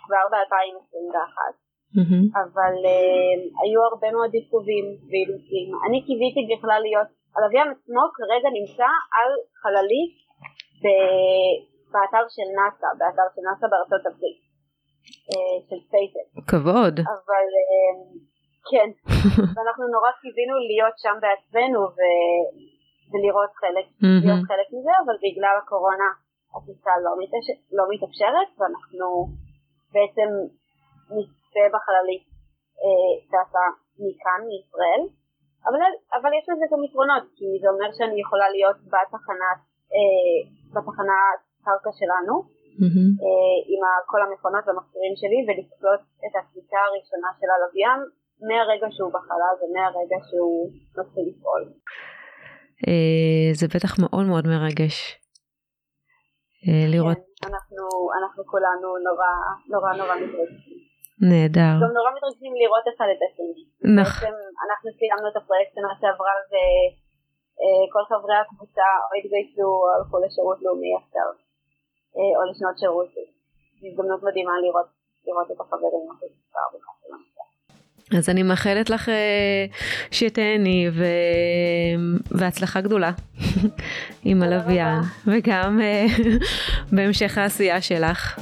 כבר 0.05 0.25
ב-2021, 0.31 1.37
מהמם. 1.95 2.25
אבל 2.41 2.75
אה, 2.89 3.35
היו 3.61 3.79
הרבה 3.89 4.09
מאוד 4.15 4.31
עיכובים 4.39 4.85
ואילוצים. 5.09 5.67
אני 5.85 5.97
קיוויתי 6.07 6.41
בכלל 6.51 6.81
להיות, 6.87 7.09
הלוויין 7.35 7.67
עצמו 7.75 8.03
כרגע 8.17 8.49
נמצא 8.57 8.89
על 9.17 9.29
חללית 9.61 10.13
ב- 10.83 11.57
באתר 11.91 12.25
של 12.35 12.47
נאסא, 12.57 12.89
באתר 12.99 13.27
של 13.33 13.41
נאסא 13.47 13.65
בארצות 13.71 14.03
הברית, 14.09 14.39
אה, 15.29 15.55
של 15.67 15.79
ספייסט. 15.87 16.27
כבוד. 16.51 16.95
אבל 17.13 17.47
אה, 17.65 17.93
כן, 18.69 18.89
ואנחנו 19.55 19.85
נורא 19.95 20.11
קיווינו 20.21 20.55
להיות 20.69 20.95
שם 21.03 21.15
בעצמנו 21.23 21.81
ו- 21.95 22.47
ולראות 23.11 23.53
חלק, 23.61 23.87
מהמם. 24.01 24.19
להיות 24.23 24.43
חלק 24.49 24.67
מזה, 24.75 24.93
אבל 25.03 25.15
בגלל 25.25 25.55
הקורונה 25.61 26.09
הטיסה 26.55 26.93
לא, 27.05 27.11
מתאש... 27.21 27.45
לא 27.77 27.83
מתאפשרת 27.91 28.49
ואנחנו 28.57 29.07
בעצם 29.93 30.29
נצפה 31.15 31.65
בחללית 31.73 32.25
אה, 32.83 33.13
טסה 33.31 33.65
מכאן, 34.03 34.41
מישראל, 34.49 35.03
אבל, 35.67 35.81
אבל 36.17 36.31
יש 36.37 36.45
לזה 36.51 36.65
גם 36.71 36.81
יתרונות, 36.85 37.25
כי 37.37 37.47
זה 37.61 37.67
אומר 37.73 37.89
שאני 37.97 38.17
יכולה 38.23 38.47
להיות 38.55 38.79
בתחנת, 38.93 39.59
אה, 39.93 40.39
בתחנת 40.73 41.39
קרקע 41.65 41.91
שלנו, 41.99 42.35
מהמם. 42.79 43.11
אה, 43.23 43.57
עם 43.71 43.81
כל 44.11 44.21
המכונות 44.25 44.63
והמכשירים 44.65 45.15
שלי 45.21 45.39
ולקלוט 45.45 46.01
את 46.25 46.33
הקליטה 46.39 46.79
הראשונה 46.87 47.29
של 47.39 47.49
הלוויין 47.53 48.01
מהרגע 48.47 48.87
שהוא 48.91 49.11
בחלל 49.15 49.53
ומהרגע 49.61 50.19
שהוא 50.29 50.71
מתחיל 50.97 51.25
לפעול. 51.29 51.63
אה, 52.87 53.47
זה 53.59 53.67
בטח 53.73 53.91
מאוד 53.99 54.25
מאוד 54.31 54.45
מרגש. 54.47 54.95
אה, 56.65 56.85
לראות, 56.93 57.17
כן, 57.17 57.47
אנחנו, 57.51 57.83
אנחנו 58.19 58.41
כולנו 58.51 58.87
נורא 59.07 59.31
נורא 59.73 59.89
נורא 59.99 60.15
מתרגשים. 60.23 60.79
נהדר. 61.29 61.73
גם 61.83 61.91
נורא 61.97 62.09
מתרגשים 62.15 62.53
לראות 62.61 62.85
אחד 62.91 63.07
את 63.13 63.21
השני. 63.25 63.63
נכון. 63.99 64.33
אנחנו 64.65 64.87
סיימנו 64.97 65.27
את 65.31 65.37
הפרויקט 65.39 65.71
שנה 65.75 65.91
שעברה 65.99 66.33
וכל 66.51 68.03
חברי 68.11 68.37
הקבוצה 68.43 68.89
או 69.05 69.11
התגייסו 69.17 69.67
או 69.81 69.87
הלכו 69.95 70.15
לשירות 70.23 70.59
לאומי 70.63 70.91
עכשיו 71.01 71.29
אה, 72.15 72.33
או 72.37 72.41
לשנות 72.49 72.77
שירות. 72.81 73.09
זו 73.79 73.87
הזדמנות 73.87 74.21
מדהימה 74.27 74.55
לראות, 74.63 74.89
לראות 75.27 75.47
את 75.51 75.59
החברים 75.61 76.05
הכי 76.11 76.27
כבר. 76.49 76.69
אז 78.11 78.29
אני 78.29 78.43
מאחלת 78.43 78.89
לך 78.89 79.09
אה, 79.09 79.65
שתהני 80.11 80.87
ו... 80.93 81.05
והצלחה 82.31 82.81
גדולה 82.81 83.11
עם 84.25 84.43
הלוויין, 84.43 84.99
וגם 85.27 85.81
אה, 85.81 86.05
בהמשך 86.91 87.37
העשייה 87.37 87.81
שלך. 87.81 88.39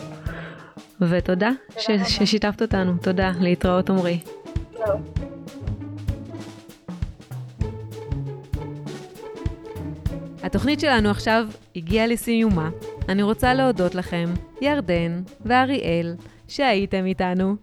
ותודה 1.02 1.50
ש... 1.80 1.88
ששיתפת 2.08 2.62
אותנו, 2.62 2.94
תודה, 3.02 3.32
להתראות 3.40 3.90
עמרי. 3.90 4.20
התוכנית 10.44 10.80
שלנו 10.80 11.10
עכשיו 11.10 11.48
הגיעה 11.76 12.08
לסיומה. 12.08 12.70
אני 13.10 13.24
רוצה 13.24 13.54
להודות 13.54 13.96
לכם, 13.96 14.34
ירדן 14.62 15.22
ואריאל, 15.46 16.16
שהייתם 16.48 17.06
איתנו. 17.06 17.56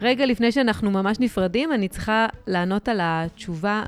רגע 0.00 0.26
לפני 0.26 0.52
שאנחנו 0.52 0.90
ממש 0.90 1.20
נפרדים, 1.20 1.72
אני 1.72 1.88
צריכה 1.88 2.26
לענות 2.46 2.88
על 2.88 3.00
התשובה, 3.02 3.82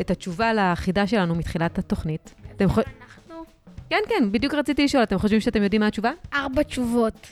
את 0.00 0.10
התשובה 0.10 0.52
לחידה 0.52 1.06
שלנו 1.06 1.34
מתחילת 1.34 1.78
התוכנית. 1.78 2.34
אתם. 2.56 2.64
אנחנו 2.64 2.82
כן, 3.90 4.00
כן, 4.08 4.32
בדיוק 4.32 4.54
רציתי 4.54 4.84
לשאול, 4.84 5.02
אתם 5.02 5.18
חושבים 5.18 5.40
שאתם 5.40 5.62
יודעים 5.62 5.80
מה 5.80 5.86
התשובה? 5.86 6.10
ארבע 6.34 6.62
תשובות. 6.62 7.26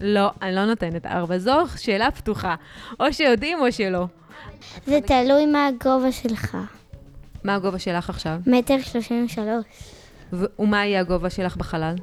לא, 0.00 0.30
אני 0.42 0.54
לא 0.54 0.66
נותנת 0.66 1.06
ארבע. 1.06 1.38
זו 1.38 1.64
שאלה 1.76 2.10
פתוחה. 2.10 2.54
או 3.00 3.12
שיודעים 3.12 3.60
או 3.60 3.72
שלא. 3.72 4.06
זה 4.86 5.00
תלוי 5.00 5.46
מה 5.46 5.66
הגובה 5.66 6.12
שלך. 6.12 6.56
מה 7.44 7.54
הגובה 7.54 7.78
שלך 7.78 8.10
עכשיו? 8.10 8.40
מטר 8.46 8.76
שלושים 8.80 9.24
ושלוש. 9.24 9.64
ומה 10.58 10.86
יהיה 10.86 11.00
הגובה 11.00 11.30
שלך 11.30 11.56
בחלל? 11.56 11.94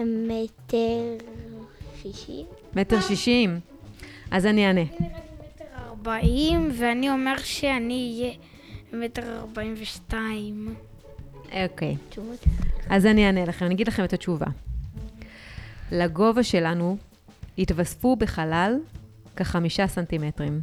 מטר 0.00 1.16
שישים? 2.02 2.46
מטר 2.76 3.00
שישים. 3.00 3.60
אז 4.30 4.46
אני 4.46 4.66
אענה. 4.66 4.82
מטר 4.82 5.64
ארבעים, 5.78 6.70
ואני 6.78 7.10
אומר 7.10 7.36
שאני 7.38 8.18
אהיה 8.20 8.34
מטר 8.92 9.38
ארבעים 9.38 9.74
ושתיים. 9.80 10.74
אוקיי. 11.64 11.96
תשובות. 12.08 12.44
אז 12.90 13.06
אני 13.06 13.26
אענה 13.26 13.44
לכם, 13.44 13.66
אני 13.66 13.74
אגיד 13.74 13.88
לכם 13.88 14.04
את 14.04 14.12
התשובה. 14.12 14.46
לגובה 15.92 16.42
שלנו 16.42 16.96
התווספו 17.58 18.16
בחלל 18.16 18.78
כחמישה 19.36 19.86
סנטימטרים. 19.86 20.60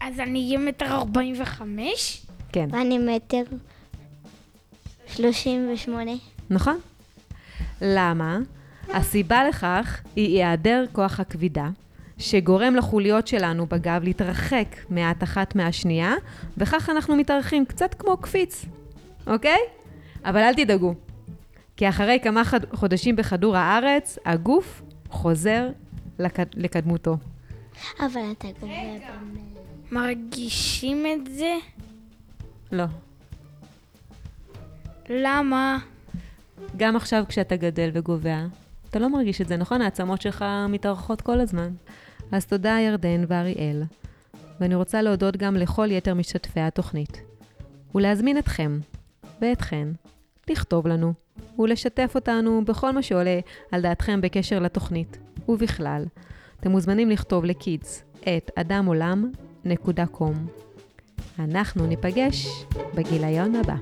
אז 0.00 0.20
אני 0.20 0.46
אהיה 0.46 0.58
מטר 0.58 0.86
45? 0.86 2.26
כן. 2.52 2.68
ואני 2.72 2.98
מטר 2.98 3.42
38. 5.06 6.10
נכון? 6.50 6.78
למה? 7.80 8.38
הסיבה 8.94 9.48
לכך 9.48 10.00
היא 10.16 10.36
היעדר 10.36 10.84
כוח 10.92 11.20
הכבידה, 11.20 11.68
שגורם 12.18 12.76
לחוליות 12.76 13.26
שלנו 13.26 13.66
בגב 13.66 14.00
להתרחק 14.04 14.76
מעט 14.90 15.22
אחת 15.22 15.54
מהשנייה, 15.54 16.14
וכך 16.58 16.90
אנחנו 16.90 17.16
מתארחים 17.16 17.64
קצת 17.64 17.94
כמו 17.94 18.16
קפיץ, 18.16 18.64
אוקיי? 19.26 19.58
אבל 20.24 20.40
אל 20.40 20.54
תדאגו, 20.54 20.94
כי 21.76 21.88
אחרי 21.88 22.18
כמה 22.22 22.44
חד... 22.44 22.60
חודשים 22.74 23.16
בכדור 23.16 23.56
הארץ, 23.56 24.18
הגוף 24.24 24.82
חוזר 25.08 25.68
לק... 26.18 26.38
לקדמותו. 26.54 27.16
אבל 28.00 28.32
אתה 28.38 28.48
גובה 28.60 28.72
במ... 28.72 29.36
מרגישים 29.90 31.06
את 31.06 31.34
זה? 31.34 31.54
לא. 32.72 32.84
למה? 35.08 35.78
גם 36.76 36.96
עכשיו 36.96 37.24
כשאתה 37.28 37.56
גדל 37.56 37.90
וגובע, 37.92 38.44
אתה 38.96 39.04
לא 39.04 39.10
מרגיש 39.10 39.40
את 39.40 39.48
זה, 39.48 39.56
נכון? 39.56 39.80
העצמות 39.80 40.22
שלך 40.22 40.44
מתארכות 40.68 41.20
כל 41.20 41.40
הזמן. 41.40 41.70
אז 42.32 42.46
תודה 42.46 42.76
ירדן 42.80 43.24
ואריאל, 43.28 43.82
ואני 44.60 44.74
רוצה 44.74 45.02
להודות 45.02 45.36
גם 45.36 45.56
לכל 45.56 45.90
יתר 45.90 46.14
משתתפי 46.14 46.60
התוכנית, 46.60 47.22
ולהזמין 47.94 48.38
אתכם 48.38 48.78
ואתכן 49.40 49.88
לכתוב 50.50 50.86
לנו 50.86 51.12
ולשתף 51.58 52.12
אותנו 52.14 52.64
בכל 52.64 52.92
מה 52.92 53.02
שעולה 53.02 53.40
על 53.72 53.80
דעתכם 53.80 54.20
בקשר 54.20 54.58
לתוכנית, 54.58 55.18
ובכלל. 55.48 56.04
אתם 56.60 56.70
מוזמנים 56.70 57.10
לכתוב 57.10 57.44
לקידס 57.44 58.04
את 58.20 58.50
אדמעולם.com. 58.54 60.34
אנחנו 61.38 61.86
ניפגש 61.86 62.64
בגיליון 62.94 63.54
הבא. 63.54 63.76